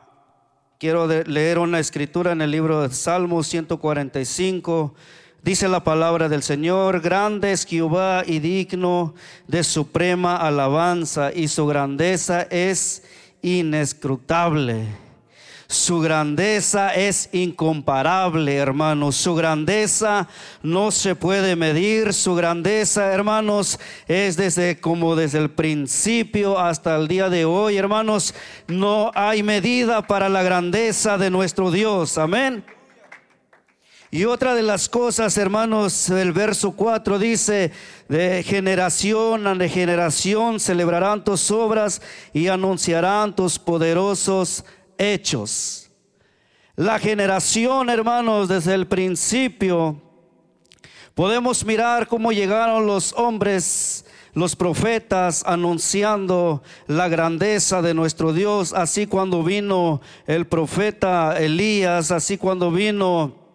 quiero 0.79 1.07
leer 1.07 1.59
una 1.59 1.79
escritura 1.79 2.31
en 2.31 2.41
el 2.41 2.51
libro 2.51 2.81
de 2.81 2.93
Salmos 2.95 3.47
145 3.47 4.95
Dice 5.43 5.69
la 5.69 5.83
palabra 5.83 6.27
del 6.27 6.43
Señor, 6.43 6.99
grande 6.99 7.53
es 7.53 7.65
Jehová 7.65 8.23
y 8.25 8.39
digno 8.39 9.13
de 9.47 9.63
suprema 9.63 10.35
alabanza 10.35 11.31
y 11.33 11.47
su 11.47 11.65
grandeza 11.65 12.41
es 12.49 13.03
inescrutable. 13.41 14.85
Su 15.71 15.99
grandeza 15.99 16.95
es 16.95 17.29
incomparable, 17.31 18.55
hermanos. 18.55 19.15
Su 19.15 19.35
grandeza 19.35 20.27
no 20.63 20.89
se 20.89 21.13
puede 21.13 21.55
medir. 21.55 22.11
Su 22.13 22.33
grandeza, 22.33 23.13
hermanos, 23.13 23.79
es 24.07 24.35
desde 24.35 24.79
como 24.79 25.15
desde 25.15 25.37
el 25.37 25.51
principio 25.51 26.57
hasta 26.57 26.95
el 26.95 27.07
día 27.07 27.29
de 27.29 27.45
hoy, 27.45 27.77
hermanos. 27.77 28.33
No 28.67 29.11
hay 29.13 29.43
medida 29.43 30.01
para 30.01 30.27
la 30.27 30.41
grandeza 30.41 31.19
de 31.19 31.29
nuestro 31.29 31.69
Dios. 31.69 32.17
Amén. 32.17 32.65
Y 34.11 34.25
otra 34.25 34.55
de 34.55 34.63
las 34.63 34.89
cosas, 34.89 35.37
hermanos, 35.37 36.09
el 36.09 36.31
verso 36.31 36.71
4 36.71 37.19
dice, 37.19 37.71
de 38.07 38.41
generación 38.41 39.45
a 39.45 39.69
generación 39.69 40.59
celebrarán 40.59 41.23
tus 41.23 41.51
obras 41.51 42.01
y 42.33 42.47
anunciarán 42.47 43.35
tus 43.35 43.59
poderosos 43.59 44.65
hechos. 44.97 45.91
La 46.75 46.97
generación, 46.97 47.91
hermanos, 47.91 48.47
desde 48.47 48.73
el 48.73 48.87
principio, 48.87 50.01
podemos 51.13 51.63
mirar 51.63 52.07
cómo 52.07 52.31
llegaron 52.31 52.87
los 52.87 53.13
hombres, 53.13 54.05
los 54.33 54.55
profetas, 54.55 55.43
anunciando 55.45 56.63
la 56.87 57.09
grandeza 57.09 57.83
de 57.83 57.93
nuestro 57.93 58.33
Dios, 58.33 58.73
así 58.73 59.05
cuando 59.05 59.43
vino 59.43 60.01
el 60.25 60.47
profeta 60.47 61.37
Elías, 61.37 62.09
así 62.09 62.39
cuando 62.39 62.71
vino 62.71 63.48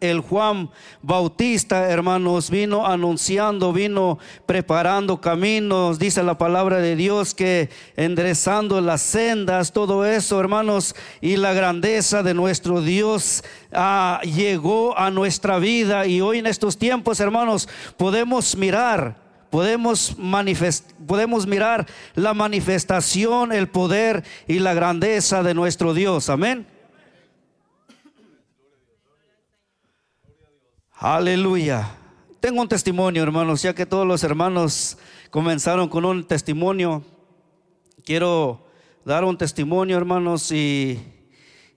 el 0.00 0.20
Juan 0.20 0.70
Bautista, 1.02 1.90
hermanos, 1.90 2.50
vino 2.50 2.86
anunciando, 2.86 3.72
vino 3.72 4.18
preparando 4.46 5.20
caminos, 5.20 5.98
dice 5.98 6.22
la 6.22 6.38
palabra 6.38 6.78
de 6.78 6.94
Dios 6.94 7.34
que 7.34 7.68
enderezando 7.96 8.80
las 8.80 9.02
sendas, 9.02 9.72
todo 9.72 10.06
eso, 10.06 10.38
hermanos, 10.38 10.94
y 11.20 11.36
la 11.36 11.52
grandeza 11.52 12.22
de 12.22 12.34
nuestro 12.34 12.80
Dios 12.80 13.42
ah, 13.72 14.20
llegó 14.22 14.96
a 14.96 15.10
nuestra 15.10 15.58
vida 15.58 16.06
y 16.06 16.20
hoy 16.20 16.38
en 16.38 16.46
estos 16.46 16.78
tiempos, 16.78 17.20
hermanos, 17.20 17.68
podemos 17.96 18.56
mirar 18.56 19.26
podemos, 19.50 20.16
podemos 21.06 21.46
mirar 21.46 21.86
la 22.14 22.34
manifestación, 22.34 23.52
el 23.52 23.68
poder 23.68 24.22
y 24.46 24.58
la 24.58 24.74
grandeza 24.74 25.42
de 25.42 25.54
nuestro 25.54 25.94
Dios. 25.94 26.28
Amén. 26.28 26.66
Aleluya. 30.98 31.90
Tengo 32.40 32.62
un 32.62 32.68
testimonio, 32.68 33.22
hermanos, 33.22 33.60
ya 33.60 33.74
que 33.74 33.84
todos 33.84 34.06
los 34.06 34.24
hermanos 34.24 34.96
comenzaron 35.30 35.90
con 35.90 36.06
un 36.06 36.24
testimonio. 36.24 37.04
Quiero 38.02 38.66
dar 39.04 39.22
un 39.22 39.36
testimonio, 39.36 39.98
hermanos, 39.98 40.50
y, 40.50 40.98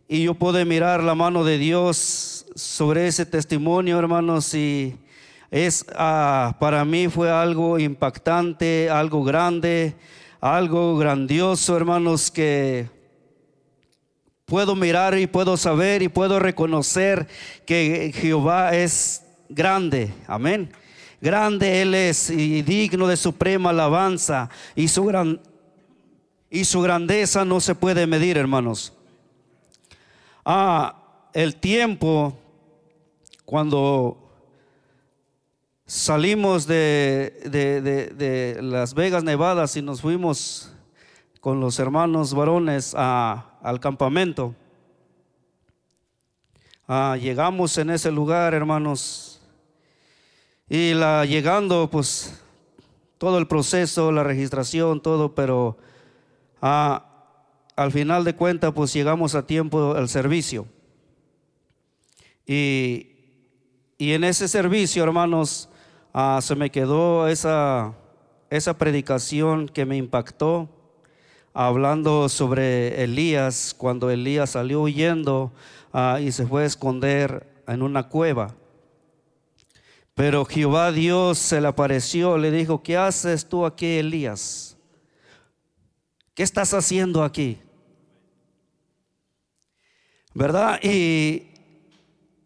y 0.07 0.23
yo 0.23 0.35
puedo 0.35 0.65
mirar 0.65 1.03
la 1.03 1.15
mano 1.15 1.43
de 1.43 1.57
Dios 1.57 2.45
sobre 2.55 3.07
ese 3.07 3.25
testimonio, 3.25 3.99
hermanos, 3.99 4.53
y 4.53 4.95
es 5.51 5.85
ah, 5.97 6.55
para 6.57 6.85
mí 6.85 7.09
fue 7.09 7.29
algo 7.29 7.77
impactante, 7.77 8.89
algo 8.89 9.25
grande, 9.25 9.95
algo 10.39 10.97
grandioso, 10.97 11.75
hermanos, 11.75 12.31
que 12.31 12.89
puedo 14.49 14.75
mirar 14.75 15.17
y 15.17 15.27
puedo 15.27 15.55
saber 15.55 16.01
y 16.01 16.09
puedo 16.09 16.39
reconocer 16.39 17.27
que 17.65 18.11
Jehová 18.13 18.75
es 18.75 19.23
grande. 19.47 20.11
Amén. 20.27 20.71
Grande 21.21 21.81
Él 21.81 21.93
es 21.93 22.29
y 22.29 22.63
digno 22.63 23.07
de 23.07 23.15
suprema 23.15 23.69
alabanza 23.69 24.49
y 24.75 24.87
su, 24.87 25.05
gran, 25.05 25.39
y 26.49 26.65
su 26.65 26.81
grandeza 26.81 27.45
no 27.45 27.59
se 27.59 27.75
puede 27.75 28.07
medir, 28.07 28.37
hermanos. 28.37 28.91
Ah, 30.43 30.95
el 31.33 31.55
tiempo 31.55 32.35
cuando 33.45 34.17
salimos 35.85 36.65
de, 36.65 37.39
de, 37.45 37.81
de 37.81 38.61
Las 38.63 38.95
Vegas, 38.95 39.23
Nevadas 39.23 39.75
y 39.75 39.81
nos 39.81 40.01
fuimos 40.01 40.71
con 41.39 41.59
los 41.59 41.77
hermanos 41.79 42.33
varones 42.33 42.95
al 43.61 43.79
campamento. 43.79 44.55
Ah, 46.87 47.17
llegamos 47.21 47.77
en 47.77 47.91
ese 47.91 48.11
lugar, 48.11 48.53
hermanos, 48.53 49.41
y 50.67 50.93
la, 50.93 51.25
llegando, 51.25 51.89
pues, 51.89 52.41
todo 53.17 53.37
el 53.37 53.47
proceso, 53.47 54.11
la 54.11 54.23
registración, 54.23 55.01
todo, 55.01 55.35
pero 55.35 55.77
ah, 56.61 57.05
al 57.75 57.91
final 57.91 58.23
de 58.23 58.35
cuentas, 58.35 58.73
pues 58.73 58.93
llegamos 58.93 59.35
a 59.35 59.45
tiempo 59.45 59.93
al 59.93 60.09
servicio. 60.09 60.65
Y, 62.45 63.11
y 63.97 64.13
en 64.13 64.23
ese 64.23 64.47
servicio, 64.47 65.03
hermanos, 65.03 65.69
ah, 66.13 66.39
se 66.41 66.55
me 66.55 66.71
quedó 66.71 67.27
esa, 67.27 67.93
esa 68.49 68.77
predicación 68.77 69.67
que 69.69 69.85
me 69.85 69.97
impactó 69.97 70.69
hablando 71.53 72.29
sobre 72.29 73.03
Elías, 73.03 73.73
cuando 73.77 74.09
Elías 74.09 74.51
salió 74.51 74.81
huyendo 74.81 75.51
ah, 75.93 76.19
y 76.21 76.31
se 76.31 76.45
fue 76.45 76.63
a 76.63 76.65
esconder 76.65 77.47
en 77.67 77.81
una 77.81 78.07
cueva. 78.09 78.55
Pero 80.13 80.43
Jehová 80.45 80.91
Dios 80.91 81.37
se 81.37 81.61
le 81.61 81.67
apareció, 81.67 82.37
le 82.37 82.51
dijo, 82.51 82.83
¿qué 82.83 82.97
haces 82.97 83.47
tú 83.47 83.65
aquí, 83.65 83.99
Elías? 83.99 84.77
¿Qué 86.33 86.43
estás 86.43 86.73
haciendo 86.73 87.23
aquí? 87.23 87.57
¿Verdad? 90.33 90.79
Y, 90.83 91.47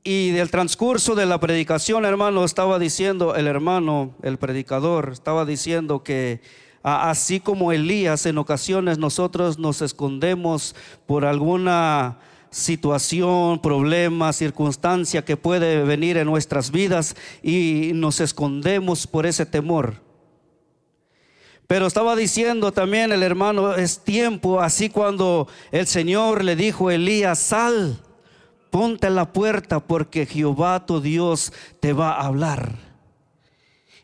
y 0.03 0.31
del 0.31 0.51
transcurso 0.51 1.15
de 1.15 1.25
la 1.25 1.39
predicación, 1.39 2.05
hermano, 2.05 2.43
estaba 2.43 2.77
diciendo 2.79 3.35
el 3.35 3.47
hermano, 3.47 4.15
el 4.21 4.37
predicador, 4.37 5.09
estaba 5.11 5.45
diciendo 5.45 6.03
que 6.03 6.41
así 6.83 7.39
como 7.39 7.71
Elías, 7.71 8.25
en 8.25 8.37
ocasiones 8.37 8.97
nosotros 8.97 9.57
nos 9.57 9.81
escondemos 9.81 10.75
por 11.05 11.25
alguna 11.25 12.17
situación, 12.51 13.59
problema, 13.59 14.31
circunstancia 14.31 15.25
que 15.25 15.37
puede 15.37 15.83
venir 15.83 16.17
en 16.17 16.27
nuestras 16.27 16.71
vidas 16.71 17.15
y 17.41 17.91
nos 17.95 18.19
escondemos 18.19 19.07
por 19.07 19.25
ese 19.25 19.45
temor. 19.45 20.01
Pero 21.65 21.87
estaba 21.87 22.15
diciendo 22.15 22.71
también 22.71 23.11
el 23.11 23.23
hermano, 23.23 23.73
es 23.73 23.99
tiempo, 23.99 24.61
así 24.61 24.89
cuando 24.89 25.47
el 25.71 25.87
Señor 25.87 26.43
le 26.43 26.55
dijo 26.55 26.89
a 26.89 26.95
Elías, 26.95 27.39
sal, 27.39 27.99
ponte 28.69 29.07
a 29.07 29.09
la 29.09 29.33
puerta 29.33 29.79
porque 29.79 30.25
Jehová 30.25 30.85
tu 30.85 31.01
Dios 31.01 31.53
te 31.79 31.93
va 31.93 32.13
a 32.13 32.27
hablar. 32.27 32.92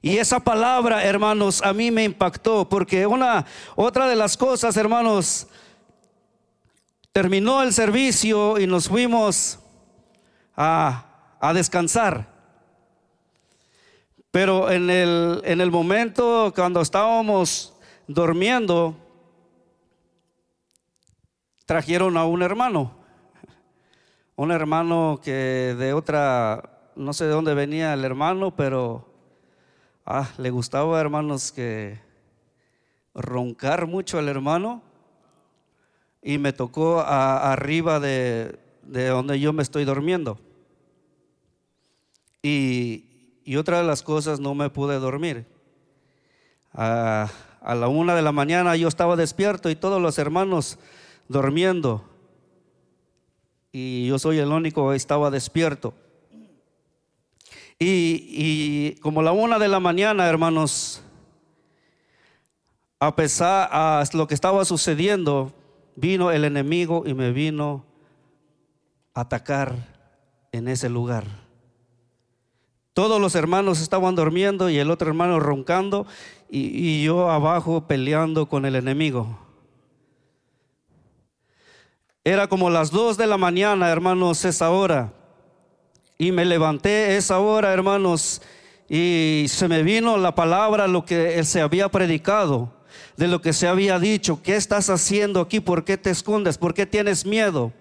Y 0.01 0.17
esa 0.17 0.39
palabra, 0.39 1.03
hermanos, 1.03 1.61
a 1.61 1.73
mí 1.73 1.91
me 1.91 2.05
impactó 2.05 2.67
porque 2.69 3.05
una 3.05 3.45
otra 3.75 4.07
de 4.07 4.15
las 4.15 4.37
cosas, 4.37 4.77
hermanos, 4.77 5.47
terminó 7.11 7.61
el 7.61 7.73
servicio 7.73 8.57
y 8.59 8.65
nos 8.65 8.87
fuimos 8.87 9.59
a, 10.55 11.05
descansar. 11.53 12.27
Pero 14.31 14.71
en 14.71 14.89
el, 14.89 15.41
en 15.43 15.59
el 15.59 15.69
momento 15.69 16.53
cuando 16.55 16.79
estábamos 16.79 17.73
durmiendo, 18.07 18.95
trajeron 21.65 22.15
a 22.15 22.25
un 22.25 22.41
hermano, 22.41 22.95
un 24.37 24.51
hermano 24.51 25.19
que 25.21 25.75
de 25.77 25.91
otra, 25.91 26.91
no 26.95 27.11
sé 27.11 27.25
de 27.25 27.31
dónde 27.31 27.53
venía 27.53 27.93
el 27.93 28.05
hermano, 28.05 28.55
pero 28.55 29.08
ah, 30.09 30.27
le 30.39 30.49
gustaba, 30.49 30.99
hermanos, 30.99 31.51
que 31.51 31.99
roncar 33.13 33.85
mucho 33.85 34.17
al 34.17 34.27
hermano 34.27 34.81
y 36.21 36.39
me 36.39 36.51
tocó 36.51 36.99
arriba 37.01 37.99
de, 37.99 38.57
donde 38.81 39.39
yo 39.39 39.53
me 39.53 39.61
estoy 39.61 39.85
durmiendo. 39.85 40.39
Y, 42.41 43.05
otra 43.57 43.79
de 43.79 43.83
las 43.83 44.03
cosas, 44.03 44.39
no 44.39 44.53
me 44.55 44.69
pude 44.69 44.99
dormir. 44.99 45.45
A, 46.73 47.29
a 47.61 47.75
la 47.75 47.87
una 47.87 48.15
de 48.15 48.21
la 48.21 48.31
mañana 48.31 48.75
yo 48.75 48.87
estaba 48.87 49.15
despierto 49.15 49.69
y 49.69 49.75
todos 49.75 50.01
los 50.01 50.17
hermanos 50.17 50.79
durmiendo. 51.27 52.03
Y 53.71 54.07
yo 54.07 54.17
soy 54.17 54.39
el 54.39 54.49
único 54.49 54.89
que 54.89 54.95
estaba 54.95 55.29
despierto. 55.29 55.93
Y, 57.79 58.25
y, 58.29 58.99
como 58.99 59.21
la 59.21 59.31
una 59.31 59.57
de 59.57 59.69
la 59.69 59.79
mañana, 59.79 60.27
hermanos, 60.27 61.01
a 62.99 63.15
pesar 63.15 64.05
de 64.05 64.17
lo 64.17 64.27
que 64.27 64.33
estaba 64.33 64.65
sucediendo, 64.65 65.53
vino 65.95 66.31
el 66.31 66.43
enemigo 66.43 67.03
y 67.05 67.13
me 67.13 67.31
vino 67.31 67.85
a 69.13 69.21
atacar 69.21 69.75
en 70.51 70.67
ese 70.67 70.89
lugar. 70.89 71.25
Todos 72.93 73.21
los 73.21 73.35
hermanos 73.35 73.81
estaban 73.81 74.15
durmiendo 74.15 74.69
y 74.69 74.77
el 74.77 74.91
otro 74.91 75.07
hermano 75.07 75.39
roncando 75.39 76.05
y, 76.49 77.03
yo 77.03 77.29
abajo 77.29 77.87
peleando 77.87 78.47
con 78.47 78.65
el 78.65 78.75
enemigo. 78.75 79.39
Era 82.25 82.47
como 82.47 82.69
las 82.69 82.91
dos 82.91 83.15
de 83.15 83.27
la 83.27 83.37
mañana, 83.37 83.89
hermanos, 83.89 84.43
esa 84.43 84.69
hora. 84.71 85.13
Y 86.21 86.33
me 86.33 86.43
levanté 86.43 87.15
esa 87.15 87.39
hora, 87.39 87.71
hermanos, 87.71 88.41
y 88.89 89.45
se 89.47 89.69
me 89.69 89.83
vino 89.83 90.17
la 90.17 90.35
palabra, 90.35 90.85
lo 90.85 91.05
que 91.05 91.41
se 91.45 91.61
había 91.61 91.87
predicado 91.87 92.73
de 93.15 93.29
lo 93.29 93.41
que 93.41 93.53
se 93.53 93.69
había 93.69 93.99
dicho. 93.99 94.43
¿Qué 94.43 94.57
estás 94.57 94.89
haciendo 94.89 95.39
aquí? 95.39 95.61
¿Por 95.61 95.85
qué 95.85 95.95
te 95.95 96.09
escondes? 96.09 96.57
¿Por 96.57 96.73
qué 96.73 96.85
tienes 96.85 97.25
miedo? 97.25 97.71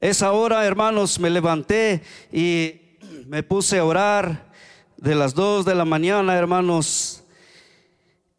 Esa 0.00 0.30
hora, 0.30 0.64
hermanos, 0.64 1.18
me 1.18 1.28
levanté 1.28 2.04
y 2.30 2.80
me 3.26 3.42
puse 3.42 3.80
a 3.80 3.84
orar 3.84 4.52
de 4.96 5.16
las 5.16 5.34
dos 5.34 5.64
de 5.64 5.74
la 5.74 5.84
mañana, 5.84 6.36
hermanos. 6.36 7.24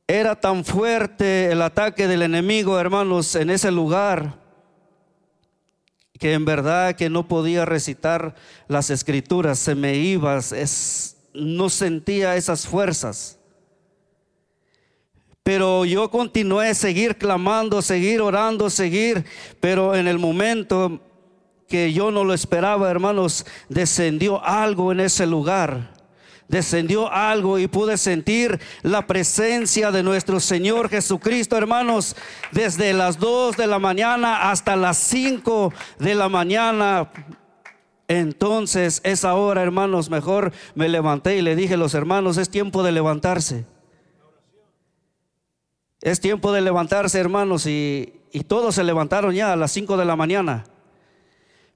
Era 0.07 0.39
tan 0.39 0.63
fuerte 0.63 1.51
el 1.51 1.61
ataque 1.61 2.07
del 2.07 2.21
enemigo, 2.21 2.79
hermanos, 2.79 3.35
en 3.35 3.49
ese 3.49 3.71
lugar, 3.71 4.41
que 6.19 6.33
en 6.33 6.45
verdad 6.45 6.95
que 6.95 7.09
no 7.09 7.27
podía 7.27 7.65
recitar 7.65 8.35
las 8.67 8.89
escrituras, 8.89 9.59
se 9.59 9.75
me 9.75 9.95
iba, 9.95 10.39
no 11.33 11.69
sentía 11.69 12.35
esas 12.35 12.67
fuerzas. 12.67 13.39
Pero 15.43 15.83
yo 15.83 16.09
continué 16.09 16.69
a 16.69 16.75
seguir 16.75 17.17
clamando, 17.17 17.81
seguir 17.81 18.21
orando, 18.21 18.69
seguir, 18.69 19.25
pero 19.59 19.93
en 19.95 20.07
el 20.07 20.17
momento 20.17 21.01
que 21.67 21.91
yo 21.91 22.11
no 22.11 22.23
lo 22.23 22.33
esperaba, 22.33 22.89
hermanos, 22.89 23.45
descendió 23.67 24.43
algo 24.45 24.91
en 24.91 25.01
ese 25.01 25.25
lugar. 25.25 25.92
Descendió 26.53 27.11
algo 27.11 27.57
y 27.57 27.65
pude 27.65 27.97
sentir 27.97 28.59
la 28.83 29.07
presencia 29.07 29.89
de 29.89 30.03
nuestro 30.03 30.39
Señor 30.39 30.87
Jesucristo, 30.87 31.57
hermanos, 31.57 32.15
desde 32.51 32.93
las 32.93 33.17
2 33.17 33.57
de 33.57 33.65
la 33.65 33.79
mañana 33.79 34.51
hasta 34.51 34.75
las 34.75 34.99
5 34.99 35.73
de 35.97 36.13
la 36.13 36.29
mañana. 36.29 37.09
Entonces, 38.07 39.01
esa 39.03 39.33
hora, 39.33 39.63
hermanos, 39.63 40.11
mejor 40.11 40.53
me 40.75 40.89
levanté 40.89 41.37
y 41.37 41.41
le 41.41 41.55
dije 41.55 41.73
a 41.73 41.77
los 41.77 41.95
hermanos, 41.95 42.37
es 42.37 42.51
tiempo 42.51 42.83
de 42.83 42.91
levantarse. 42.91 43.65
Es 46.01 46.19
tiempo 46.19 46.51
de 46.51 46.61
levantarse, 46.61 47.19
hermanos, 47.19 47.65
y, 47.65 48.13
todos 48.47 48.75
se 48.75 48.83
levantaron 48.83 49.33
ya 49.33 49.53
a 49.53 49.55
las 49.55 49.71
5 49.71 49.97
de 49.97 50.05
la 50.05 50.15
mañana. 50.15 50.65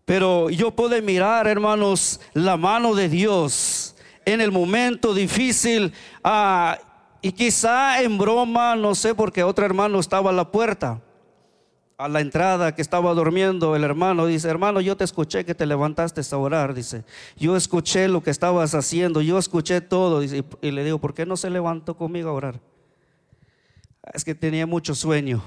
Pero 0.05 0.51
yo 0.51 0.69
puedo 0.69 1.01
mirar, 1.01 1.47
hermanos, 1.47 2.21
la 2.35 2.57
mano 2.57 2.93
de 2.93 3.09
Dios 3.09 3.86
en 4.27 4.41
el 4.41 4.51
momento 4.51 5.13
difícil. 5.13 5.93
Ah, 6.23 6.77
y 7.21 7.31
quizá 7.31 8.01
en 8.01 8.17
broma, 8.17 8.75
no 8.75 8.93
sé, 8.93 9.15
porque 9.15 9.43
otro 9.43 9.65
hermano 9.65 9.99
estaba 9.99 10.31
a 10.31 10.33
la 10.33 10.51
puerta, 10.51 11.01
a 11.97 12.09
la 12.09 12.19
entrada 12.19 12.75
que 12.75 12.81
estaba 12.81 13.13
durmiendo. 13.13 13.75
El 13.75 13.85
hermano 13.85 14.25
dice, 14.25 14.49
hermano, 14.49 14.81
yo 14.81 14.97
te 14.97 15.05
escuché 15.05 15.45
que 15.45 15.55
te 15.55 15.65
levantaste 15.65 16.21
a 16.29 16.37
orar. 16.37 16.73
Dice, 16.73 17.05
yo 17.37 17.55
escuché 17.55 18.09
lo 18.09 18.21
que 18.21 18.29
estabas 18.29 18.75
haciendo, 18.75 19.21
yo 19.21 19.37
escuché 19.37 19.79
todo. 19.79 20.21
y 20.23 20.71
le 20.71 20.83
digo, 20.83 20.99
¿por 20.99 21.13
qué 21.13 21.25
no 21.25 21.37
se 21.37 21.49
levantó 21.49 21.95
conmigo 21.95 22.29
a 22.29 22.33
orar? 22.33 22.59
es 24.13 24.23
que 24.23 24.35
tenía 24.35 24.65
mucho 24.65 24.95
sueño. 24.95 25.43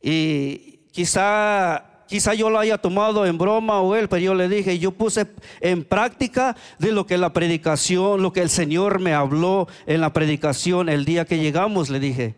Y 0.00 0.80
quizá 0.92 1.91
quizá 2.12 2.34
yo 2.34 2.50
lo 2.50 2.58
haya 2.58 2.76
tomado 2.76 3.24
en 3.24 3.38
broma 3.38 3.80
o 3.80 3.96
él, 3.96 4.06
pero 4.06 4.22
yo 4.22 4.34
le 4.34 4.46
dije, 4.46 4.78
yo 4.78 4.90
puse 4.90 5.28
en 5.62 5.82
práctica 5.82 6.54
de 6.78 6.92
lo 6.92 7.06
que 7.06 7.16
la 7.16 7.32
predicación, 7.32 8.20
lo 8.20 8.34
que 8.34 8.42
el 8.42 8.50
Señor 8.50 9.00
me 9.00 9.14
habló 9.14 9.66
en 9.86 10.02
la 10.02 10.12
predicación 10.12 10.90
el 10.90 11.06
día 11.06 11.24
que 11.24 11.38
llegamos, 11.38 11.88
le 11.88 12.00
dije. 12.00 12.34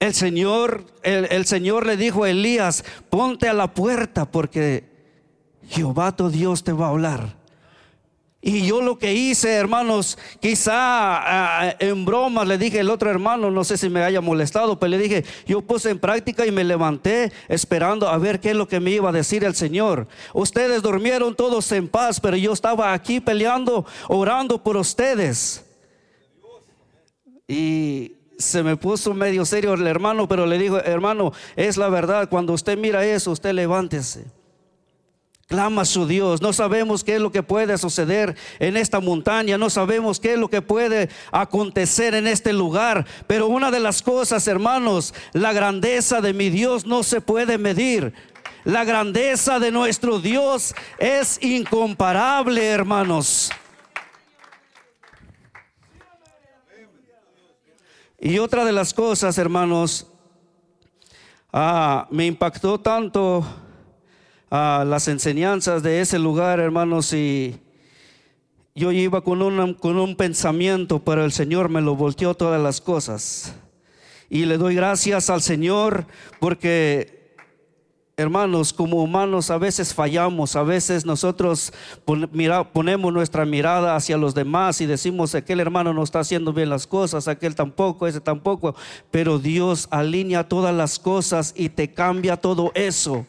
El 0.00 0.12
Señor, 0.12 0.84
el, 1.02 1.28
el 1.30 1.46
Señor 1.46 1.86
le 1.86 1.96
dijo 1.96 2.24
a 2.24 2.30
Elías, 2.30 2.84
ponte 3.08 3.48
a 3.48 3.54
la 3.54 3.72
puerta 3.72 4.30
porque 4.30 4.84
Jehová 5.66 6.14
tu 6.14 6.28
Dios 6.28 6.64
te 6.64 6.72
va 6.72 6.88
a 6.88 6.90
hablar. 6.90 7.37
Y 8.40 8.66
yo 8.66 8.80
lo 8.80 8.98
que 8.98 9.14
hice, 9.14 9.52
hermanos, 9.54 10.16
quizá 10.40 10.72
ah, 10.72 11.74
en 11.80 12.04
broma 12.04 12.44
le 12.44 12.56
dije 12.56 12.78
al 12.78 12.90
otro 12.90 13.10
hermano, 13.10 13.50
no 13.50 13.64
sé 13.64 13.76
si 13.76 13.90
me 13.90 14.04
haya 14.04 14.20
molestado, 14.20 14.78
pero 14.78 14.90
le 14.90 14.98
dije, 14.98 15.24
yo 15.44 15.60
puse 15.60 15.90
en 15.90 15.98
práctica 15.98 16.46
y 16.46 16.52
me 16.52 16.62
levanté 16.62 17.32
esperando 17.48 18.08
a 18.08 18.16
ver 18.16 18.38
qué 18.38 18.50
es 18.50 18.56
lo 18.56 18.68
que 18.68 18.78
me 18.78 18.92
iba 18.92 19.08
a 19.08 19.12
decir 19.12 19.42
el 19.42 19.56
Señor. 19.56 20.06
Ustedes 20.34 20.82
durmieron 20.82 21.34
todos 21.34 21.72
en 21.72 21.88
paz, 21.88 22.20
pero 22.20 22.36
yo 22.36 22.52
estaba 22.52 22.92
aquí 22.92 23.18
peleando, 23.18 23.84
orando 24.06 24.62
por 24.62 24.76
ustedes. 24.76 25.64
Y 27.48 28.12
se 28.38 28.62
me 28.62 28.76
puso 28.76 29.14
medio 29.14 29.44
serio 29.44 29.74
el 29.74 29.86
hermano, 29.88 30.28
pero 30.28 30.46
le 30.46 30.58
dijo, 30.58 30.78
hermano, 30.78 31.32
es 31.56 31.76
la 31.76 31.88
verdad, 31.88 32.28
cuando 32.28 32.52
usted 32.52 32.78
mira 32.78 33.04
eso, 33.04 33.32
usted 33.32 33.52
levántese. 33.52 34.37
Clama 35.48 35.80
a 35.80 35.86
su 35.86 36.06
Dios. 36.06 36.42
No 36.42 36.52
sabemos 36.52 37.02
qué 37.02 37.14
es 37.14 37.22
lo 37.22 37.32
que 37.32 37.42
puede 37.42 37.78
suceder 37.78 38.36
en 38.58 38.76
esta 38.76 39.00
montaña. 39.00 39.56
No 39.56 39.70
sabemos 39.70 40.20
qué 40.20 40.34
es 40.34 40.38
lo 40.38 40.50
que 40.50 40.60
puede 40.60 41.08
acontecer 41.32 42.14
en 42.14 42.26
este 42.26 42.52
lugar. 42.52 43.06
Pero 43.26 43.46
una 43.46 43.70
de 43.70 43.80
las 43.80 44.02
cosas, 44.02 44.46
hermanos, 44.46 45.14
la 45.32 45.54
grandeza 45.54 46.20
de 46.20 46.34
mi 46.34 46.50
Dios 46.50 46.84
no 46.84 47.02
se 47.02 47.22
puede 47.22 47.56
medir. 47.56 48.12
La 48.64 48.84
grandeza 48.84 49.58
de 49.58 49.70
nuestro 49.70 50.20
Dios 50.20 50.74
es 50.98 51.42
incomparable, 51.42 52.66
hermanos. 52.66 53.50
Y 58.20 58.38
otra 58.38 58.66
de 58.66 58.72
las 58.72 58.92
cosas, 58.92 59.38
hermanos, 59.38 60.08
ah, 61.54 62.06
me 62.10 62.26
impactó 62.26 62.78
tanto 62.78 63.46
ah, 64.50 64.84
las 64.86 65.08
enseñanzas 65.08 65.82
de 65.82 66.00
ese 66.00 66.18
lugar, 66.18 66.60
hermanos, 66.60 67.12
y 67.12 67.56
yo 68.74 68.92
iba 68.92 69.22
con, 69.22 69.74
con 69.74 69.98
un 69.98 70.16
pensamiento, 70.16 71.00
pero 71.00 71.24
el 71.24 71.32
Señor 71.32 71.68
me 71.68 71.80
lo 71.80 71.96
volteó 71.96 72.34
todas 72.34 72.62
las 72.62 72.80
cosas. 72.80 73.54
Y 74.30 74.44
le 74.44 74.58
doy 74.58 74.74
gracias 74.74 75.30
al 75.30 75.42
Señor 75.42 76.06
porque 76.38 77.18
hermanos, 78.18 78.72
como 78.72 79.00
humanos 79.02 79.48
a 79.48 79.58
veces 79.58 79.94
fallamos, 79.94 80.56
a 80.56 80.64
veces 80.64 81.06
nosotros 81.06 81.72
ponemos 82.72 83.12
nuestra 83.12 83.44
mirada 83.46 83.94
hacia 83.94 84.16
los 84.16 84.34
demás 84.34 84.80
y 84.80 84.86
decimos, 84.86 85.36
aquel 85.36 85.60
hermano 85.60 85.94
no 85.94 86.02
está 86.02 86.18
haciendo 86.18 86.52
bien 86.52 86.68
las 86.68 86.86
cosas, 86.86 87.28
aquel 87.28 87.54
tampoco, 87.54 88.08
ese 88.08 88.20
tampoco, 88.20 88.74
pero 89.12 89.38
Dios 89.38 89.86
alinea 89.90 90.48
todas 90.48 90.74
las 90.74 90.98
cosas 90.98 91.54
y 91.56 91.68
te 91.68 91.94
cambia 91.94 92.36
todo 92.36 92.72
eso. 92.74 93.24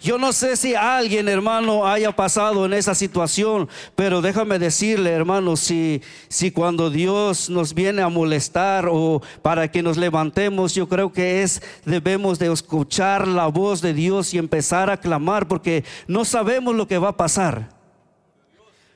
Yo 0.00 0.18
no 0.18 0.32
sé 0.32 0.56
si 0.56 0.74
alguien, 0.74 1.26
hermano, 1.26 1.86
haya 1.86 2.14
pasado 2.14 2.66
en 2.66 2.74
esa 2.74 2.94
situación, 2.94 3.66
pero 3.94 4.20
déjame 4.20 4.58
decirle, 4.58 5.10
hermano, 5.10 5.56
si, 5.56 6.02
si 6.28 6.50
cuando 6.50 6.90
Dios 6.90 7.48
nos 7.48 7.72
viene 7.72 8.02
a 8.02 8.10
molestar 8.10 8.88
o 8.90 9.22
para 9.40 9.70
que 9.70 9.82
nos 9.82 9.96
levantemos, 9.96 10.74
yo 10.74 10.86
creo 10.86 11.12
que 11.12 11.42
es, 11.42 11.62
debemos 11.86 12.38
de 12.38 12.52
escuchar 12.52 13.26
la 13.26 13.46
voz 13.46 13.80
de 13.80 13.94
Dios 13.94 14.34
y 14.34 14.38
empezar 14.38 14.90
a 14.90 14.98
clamar, 14.98 15.48
porque 15.48 15.82
no 16.06 16.26
sabemos 16.26 16.74
lo 16.74 16.86
que 16.86 16.98
va 16.98 17.08
a 17.08 17.16
pasar. 17.16 17.70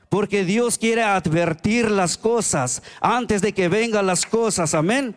Porque 0.07 0.45
Dios 0.45 0.77
quiere 0.77 1.01
advertir 1.01 1.89
las 1.89 2.17
cosas 2.17 2.83
antes 2.99 3.41
de 3.41 3.53
que 3.53 3.69
vengan 3.69 4.05
las 4.05 4.25
cosas, 4.25 4.75
amén. 4.75 5.15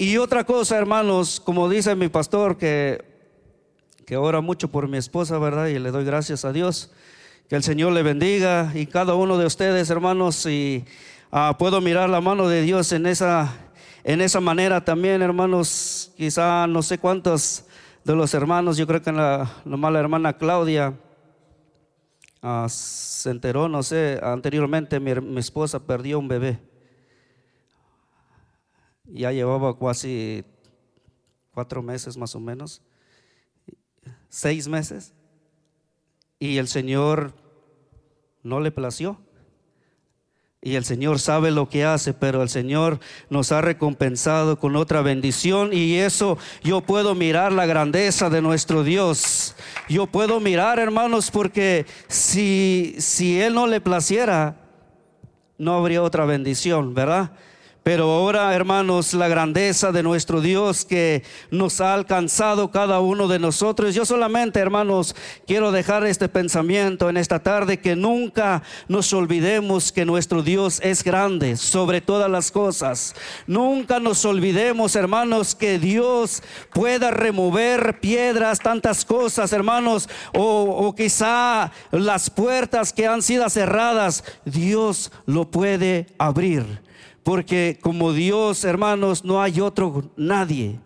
Y 0.00 0.16
otra 0.16 0.44
cosa, 0.44 0.78
hermanos, 0.78 1.40
como 1.40 1.68
dice 1.68 1.96
mi 1.96 2.08
pastor, 2.08 2.56
que, 2.56 3.04
que 4.06 4.16
ora 4.16 4.40
mucho 4.40 4.68
por 4.68 4.86
mi 4.86 4.96
esposa, 4.96 5.40
¿verdad? 5.40 5.66
Y 5.66 5.80
le 5.80 5.90
doy 5.90 6.04
gracias 6.04 6.44
a 6.44 6.52
Dios. 6.52 6.92
Que 7.48 7.56
el 7.56 7.64
Señor 7.64 7.92
le 7.92 8.04
bendiga 8.04 8.70
y 8.76 8.86
cada 8.86 9.16
uno 9.16 9.36
de 9.38 9.46
ustedes, 9.46 9.90
hermanos, 9.90 10.46
y 10.46 10.84
ah, 11.32 11.56
puedo 11.58 11.80
mirar 11.80 12.08
la 12.08 12.20
mano 12.20 12.46
de 12.46 12.62
Dios 12.62 12.92
en 12.92 13.06
esa, 13.06 13.52
en 14.04 14.20
esa 14.20 14.38
manera 14.38 14.84
también, 14.84 15.20
hermanos. 15.20 16.12
Quizá 16.16 16.68
no 16.68 16.80
sé 16.84 16.98
cuántos 16.98 17.64
de 18.04 18.14
los 18.14 18.32
hermanos, 18.34 18.76
yo 18.76 18.86
creo 18.86 19.02
que 19.02 19.10
la, 19.10 19.50
la 19.64 19.98
hermana 19.98 20.38
Claudia 20.38 20.94
ah, 22.40 22.68
se 22.70 23.30
enteró, 23.30 23.68
no 23.68 23.82
sé, 23.82 24.20
anteriormente 24.22 25.00
mi 25.00 25.40
esposa 25.40 25.80
perdió 25.80 26.20
un 26.20 26.28
bebé 26.28 26.67
ya 29.08 29.32
llevaba 29.32 29.78
casi 29.78 30.44
cuatro 31.52 31.82
meses 31.82 32.16
más 32.16 32.34
o 32.34 32.40
menos, 32.40 32.82
seis 34.28 34.68
meses, 34.68 35.12
y 36.38 36.58
el 36.58 36.68
Señor 36.68 37.34
no 38.42 38.60
le 38.60 38.70
plació. 38.70 39.18
Y 40.60 40.74
el 40.74 40.84
Señor 40.84 41.20
sabe 41.20 41.52
lo 41.52 41.68
que 41.68 41.84
hace, 41.84 42.12
pero 42.14 42.42
el 42.42 42.48
Señor 42.48 42.98
nos 43.30 43.52
ha 43.52 43.60
recompensado 43.60 44.58
con 44.58 44.74
otra 44.74 45.02
bendición 45.02 45.72
y 45.72 45.94
eso 45.98 46.36
yo 46.64 46.80
puedo 46.80 47.14
mirar 47.14 47.52
la 47.52 47.64
grandeza 47.64 48.28
de 48.28 48.42
nuestro 48.42 48.82
Dios. 48.82 49.54
Yo 49.88 50.08
puedo 50.08 50.40
mirar, 50.40 50.80
hermanos, 50.80 51.30
porque 51.30 51.86
si, 52.08 52.96
si 52.98 53.40
Él 53.40 53.54
no 53.54 53.68
le 53.68 53.80
placiera, 53.80 54.56
no 55.58 55.76
habría 55.76 56.02
otra 56.02 56.24
bendición, 56.24 56.92
¿verdad? 56.92 57.30
Pero 57.82 58.10
ahora, 58.12 58.54
hermanos, 58.54 59.14
la 59.14 59.28
grandeza 59.28 59.92
de 59.92 60.02
nuestro 60.02 60.42
Dios 60.42 60.84
que 60.84 61.22
nos 61.50 61.80
ha 61.80 61.94
alcanzado 61.94 62.70
cada 62.70 63.00
uno 63.00 63.28
de 63.28 63.38
nosotros. 63.38 63.94
Yo 63.94 64.04
solamente, 64.04 64.60
hermanos, 64.60 65.16
quiero 65.46 65.72
dejar 65.72 66.04
este 66.04 66.28
pensamiento 66.28 67.08
en 67.08 67.16
esta 67.16 67.38
tarde 67.38 67.80
que 67.80 67.96
nunca 67.96 68.62
nos 68.88 69.12
olvidemos 69.14 69.90
que 69.90 70.04
nuestro 70.04 70.42
Dios 70.42 70.80
es 70.82 71.02
grande 71.02 71.56
sobre 71.56 72.02
todas 72.02 72.30
las 72.30 72.50
cosas. 72.50 73.14
Nunca 73.46 74.00
nos 74.00 74.22
olvidemos, 74.26 74.94
hermanos, 74.94 75.54
que 75.54 75.78
Dios 75.78 76.42
pueda 76.74 77.10
remover 77.10 78.00
piedras, 78.00 78.58
tantas 78.58 79.04
cosas, 79.04 79.52
hermanos, 79.54 80.10
o, 80.34 80.64
o 80.64 80.94
quizá 80.94 81.72
las 81.90 82.28
puertas 82.28 82.92
que 82.92 83.06
han 83.06 83.22
sido 83.22 83.48
cerradas, 83.48 84.24
Dios 84.44 85.10
lo 85.24 85.50
puede 85.50 86.06
abrir. 86.18 86.87
Porque 87.28 87.78
como 87.82 88.14
Dios, 88.14 88.64
hermanos, 88.64 89.22
no 89.22 89.42
hay 89.42 89.60
otro 89.60 90.10
nadie. 90.16 90.80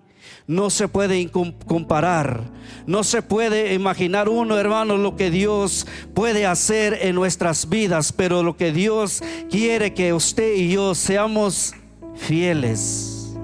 No 0.49 0.71
se 0.71 0.89
puede 0.89 1.31
comparar. 1.31 2.41
No 2.85 3.05
se 3.05 3.23
puede 3.23 3.75
imaginar 3.75 4.29
uno, 4.29 4.59
hermanos, 4.59 4.99
lo 4.99 5.15
que 5.15 5.31
Dios 5.31 5.87
puede 6.15 6.45
hacer 6.45 6.99
en 7.03 7.15
nuestras 7.15 7.69
vidas. 7.69 8.13
Pero 8.13 8.43
lo 8.43 8.57
que 8.57 8.73
Dios 8.73 9.23
quiere 9.53 9.95
que 9.95 10.13
usted 10.13 10.57
y 10.57 10.73
yo 10.73 10.97
seamos 10.97 11.75
fieles. 12.17 13.37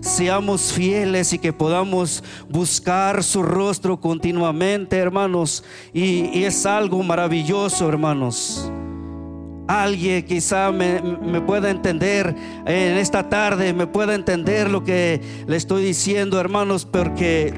Seamos 0.00 0.72
fieles 0.72 1.32
y 1.32 1.38
que 1.38 1.52
podamos 1.52 2.24
buscar 2.48 3.22
su 3.22 3.44
rostro 3.44 4.00
continuamente, 4.00 4.96
hermanos. 4.96 5.62
Y, 5.94 6.36
y 6.36 6.42
es 6.42 6.66
algo 6.66 7.00
maravilloso, 7.04 7.88
hermanos. 7.88 8.68
Alguien 9.70 10.24
quizá 10.24 10.72
me, 10.72 11.00
pueda 11.42 11.70
entender 11.70 12.34
en 12.66 12.98
esta 12.98 13.28
tarde, 13.28 13.72
me 13.72 13.86
pueda 13.86 14.16
entender 14.16 14.68
lo 14.68 14.82
que 14.82 15.20
le 15.46 15.56
estoy 15.56 15.84
diciendo, 15.84 16.40
hermanos, 16.40 16.84
porque 16.84 17.54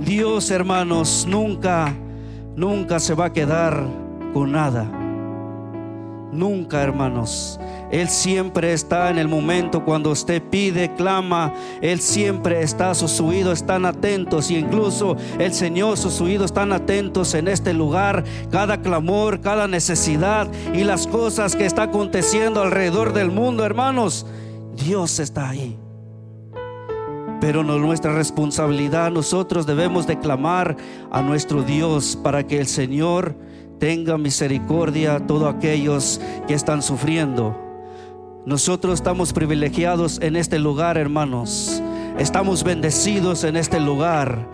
Dios, 0.00 0.50
hermanos, 0.50 1.26
nunca, 1.28 1.94
nunca 2.56 3.00
se 3.00 3.12
va 3.12 3.26
a 3.26 3.32
quedar 3.34 3.86
con 4.32 4.52
nada. 4.52 4.84
Nunca, 6.32 6.82
hermanos. 6.82 7.60
Él 7.94 8.08
siempre 8.08 8.72
está 8.72 9.08
en 9.08 9.18
el 9.18 9.28
momento 9.28 9.84
cuando 9.84 10.10
usted 10.10 10.42
pide, 10.42 10.92
clama. 10.96 11.54
Él 11.80 12.00
siempre 12.00 12.60
está, 12.60 12.92
sus 12.92 13.20
oídos 13.20 13.60
están 13.60 13.86
atentos 13.86 14.50
y 14.50 14.56
incluso 14.56 15.16
el 15.38 15.54
Señor, 15.54 15.96
sus 15.96 16.20
oídos 16.20 16.46
están 16.46 16.72
atentos 16.72 17.34
en 17.34 17.46
este 17.46 17.72
lugar. 17.72 18.24
Cada 18.50 18.82
clamor, 18.82 19.40
cada 19.40 19.68
necesidad 19.68 20.50
y 20.72 20.82
las 20.82 21.06
cosas 21.06 21.54
que 21.54 21.66
está 21.66 21.84
aconteciendo 21.84 22.62
alrededor 22.62 23.12
del 23.12 23.30
mundo, 23.30 23.64
hermanos. 23.64 24.26
Dios 24.74 25.20
está 25.20 25.50
ahí. 25.50 25.78
Pero 27.40 27.62
no 27.62 27.78
nuestra 27.78 28.12
responsabilidad, 28.12 29.12
nosotros 29.12 29.66
debemos 29.66 30.08
de 30.08 30.18
clamar 30.18 30.76
a 31.12 31.22
nuestro 31.22 31.62
Dios 31.62 32.18
para 32.20 32.44
que 32.44 32.58
el 32.58 32.66
Señor 32.66 33.36
tenga 33.78 34.18
misericordia 34.18 35.14
a 35.14 35.26
todos 35.28 35.54
aquellos 35.54 36.20
que 36.48 36.54
están 36.54 36.82
sufriendo. 36.82 37.63
Nosotros 38.46 38.94
estamos 38.94 39.32
privilegiados 39.32 40.20
en 40.20 40.36
este 40.36 40.58
lugar, 40.58 40.98
hermanos. 40.98 41.82
Estamos 42.18 42.62
bendecidos 42.62 43.42
en 43.42 43.56
este 43.56 43.80
lugar. 43.80 44.50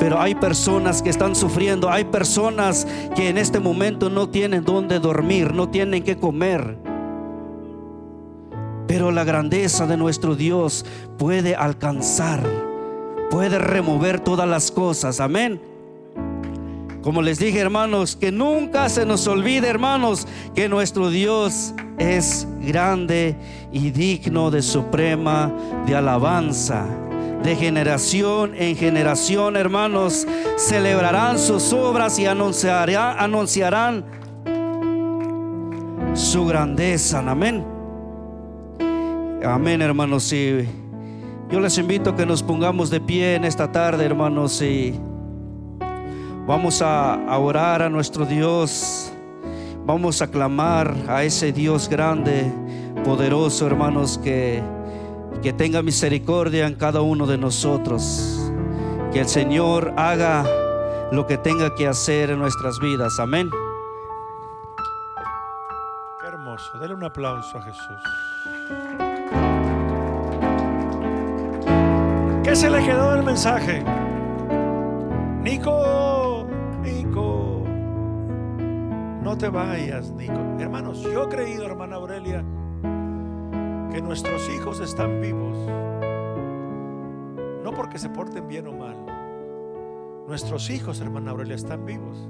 Pero 0.00 0.18
hay 0.18 0.34
personas 0.34 1.02
que 1.02 1.10
están 1.10 1.36
sufriendo, 1.36 1.90
hay 1.90 2.04
personas 2.04 2.86
que 3.14 3.28
en 3.28 3.36
este 3.36 3.60
momento 3.60 4.08
no 4.08 4.30
tienen 4.30 4.64
dónde 4.64 4.98
dormir, 4.98 5.52
no 5.52 5.68
tienen 5.68 6.02
que 6.02 6.16
comer. 6.16 6.78
Pero 8.86 9.10
la 9.10 9.24
grandeza 9.24 9.86
de 9.86 9.98
nuestro 9.98 10.36
Dios 10.36 10.86
puede 11.18 11.54
alcanzar, 11.54 12.42
puede 13.30 13.58
remover 13.58 14.20
todas 14.20 14.48
las 14.48 14.70
cosas. 14.70 15.20
Amén. 15.20 15.73
Como 17.04 17.20
les 17.20 17.38
dije, 17.38 17.60
hermanos, 17.60 18.16
que 18.16 18.32
nunca 18.32 18.88
se 18.88 19.04
nos 19.04 19.26
olvide, 19.26 19.68
hermanos, 19.68 20.26
que 20.54 20.70
nuestro 20.70 21.10
Dios 21.10 21.74
es 21.98 22.48
grande 22.62 23.36
y 23.70 23.90
digno 23.90 24.50
de 24.50 24.62
suprema 24.62 25.52
de 25.86 25.96
alabanza. 25.96 26.86
De 27.42 27.56
generación 27.56 28.54
en 28.54 28.74
generación, 28.74 29.58
hermanos, 29.58 30.26
celebrarán 30.56 31.38
sus 31.38 31.74
obras 31.74 32.18
y 32.18 32.24
anunciarán, 32.24 34.06
su 36.14 36.46
grandeza. 36.46 37.18
Amén. 37.18 37.66
Amén, 39.44 39.82
hermanos. 39.82 40.32
Y 40.32 40.66
yo 41.50 41.60
les 41.60 41.76
invito 41.76 42.10
a 42.10 42.16
que 42.16 42.24
nos 42.24 42.42
pongamos 42.42 42.88
de 42.88 42.98
pie 43.02 43.34
en 43.34 43.44
esta 43.44 43.70
tarde, 43.70 44.06
hermanos, 44.06 44.62
y 44.62 44.98
Vamos 46.46 46.82
a, 46.82 47.38
orar 47.38 47.80
a 47.80 47.88
nuestro 47.88 48.26
Dios. 48.26 49.10
Vamos 49.86 50.20
a 50.20 50.26
clamar 50.26 50.94
a 51.08 51.24
ese 51.24 51.52
Dios 51.52 51.88
grande, 51.88 52.52
poderoso, 53.02 53.66
hermanos, 53.66 54.18
que, 54.22 54.62
que 55.42 55.54
tenga 55.54 55.80
misericordia 55.80 56.66
en 56.66 56.74
cada 56.74 57.00
uno 57.00 57.26
de 57.26 57.38
nosotros. 57.38 58.52
Que 59.10 59.20
el 59.20 59.28
Señor 59.28 59.94
haga 59.96 60.44
lo 61.12 61.26
que 61.26 61.38
tenga 61.38 61.74
que 61.74 61.86
hacer 61.86 62.28
en 62.28 62.40
nuestras 62.40 62.78
vidas. 62.78 63.18
Amén. 63.18 63.48
Qué 66.20 66.26
hermoso. 66.26 66.78
Dele 66.78 66.92
un 66.92 67.04
aplauso 67.04 67.56
a 67.56 67.62
Jesús. 67.62 68.02
¿Qué 72.42 72.54
se 72.54 72.68
le 72.68 72.84
quedó 72.84 73.12
del 73.12 73.22
mensaje? 73.22 73.82
Nico, 75.42 76.13
no 79.24 79.36
te 79.36 79.48
vayas, 79.48 80.12
Nico. 80.12 80.38
Hermanos, 80.60 81.02
yo 81.02 81.24
he 81.24 81.28
creído, 81.28 81.64
hermana 81.64 81.96
Aurelia, 81.96 82.44
que 83.90 84.00
nuestros 84.02 84.48
hijos 84.50 84.80
están 84.80 85.20
vivos. 85.20 85.56
No 87.64 87.72
porque 87.74 87.98
se 87.98 88.10
porten 88.10 88.46
bien 88.46 88.66
o 88.68 88.72
mal. 88.72 88.96
Nuestros 90.28 90.68
hijos, 90.70 91.00
hermana 91.00 91.30
Aurelia, 91.32 91.56
están 91.56 91.84
vivos 91.86 92.28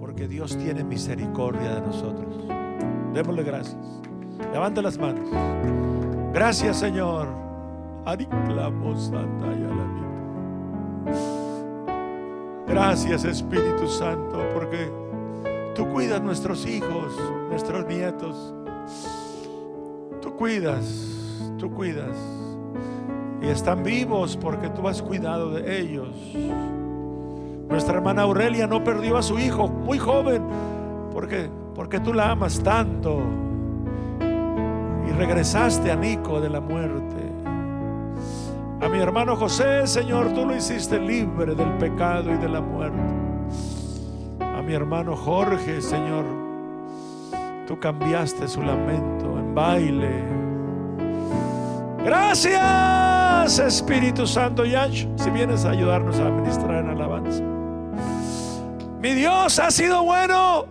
porque 0.00 0.26
Dios 0.26 0.56
tiene 0.56 0.84
misericordia 0.84 1.74
de 1.74 1.80
nosotros. 1.82 2.46
Démosle 3.12 3.42
gracias. 3.42 4.00
Levante 4.52 4.80
las 4.80 4.96
manos. 4.96 5.28
Gracias, 6.32 6.78
Señor. 6.78 7.28
Gracias, 12.66 13.24
Espíritu 13.24 13.86
Santo, 13.86 14.38
porque 14.54 14.90
tú 15.78 15.88
cuidas 15.90 16.20
nuestros 16.20 16.66
hijos, 16.66 17.16
nuestros 17.48 17.86
nietos. 17.86 18.52
Tú 20.20 20.34
cuidas, 20.34 20.84
tú 21.56 21.70
cuidas. 21.70 22.16
Y 23.40 23.46
están 23.46 23.84
vivos 23.84 24.36
porque 24.36 24.70
tú 24.70 24.88
has 24.88 25.00
cuidado 25.00 25.52
de 25.52 25.80
ellos. 25.80 26.08
Nuestra 27.68 27.94
hermana 27.94 28.22
Aurelia 28.22 28.66
no 28.66 28.82
perdió 28.82 29.16
a 29.16 29.22
su 29.22 29.38
hijo 29.38 29.68
muy 29.68 29.98
joven 29.98 30.42
porque, 31.12 31.48
porque 31.76 32.00
tú 32.00 32.12
la 32.12 32.32
amas 32.32 32.60
tanto. 32.60 33.20
Y 35.08 35.12
regresaste 35.12 35.92
a 35.92 35.96
Nico 35.96 36.40
de 36.40 36.50
la 36.50 36.60
muerte. 36.60 37.22
A 38.80 38.88
mi 38.88 38.98
hermano 38.98 39.36
José, 39.36 39.86
Señor, 39.86 40.34
tú 40.34 40.44
lo 40.44 40.56
hiciste 40.56 40.98
libre 40.98 41.54
del 41.54 41.70
pecado 41.74 42.34
y 42.34 42.36
de 42.36 42.48
la 42.48 42.60
muerte. 42.60 43.17
Mi 44.68 44.74
hermano 44.74 45.16
Jorge, 45.16 45.80
Señor, 45.80 46.26
tú 47.66 47.80
cambiaste 47.80 48.46
su 48.46 48.60
lamento 48.60 49.38
en 49.38 49.54
baile. 49.54 50.22
Gracias, 52.04 53.58
Espíritu 53.60 54.26
Santo. 54.26 54.66
Yancho, 54.66 55.08
si 55.16 55.30
vienes 55.30 55.64
a 55.64 55.70
ayudarnos 55.70 56.18
a 56.18 56.28
ministrar 56.28 56.84
en 56.84 56.90
alabanza. 56.90 57.42
Mi 59.00 59.14
Dios 59.14 59.58
ha 59.58 59.70
sido 59.70 60.04
bueno. 60.04 60.66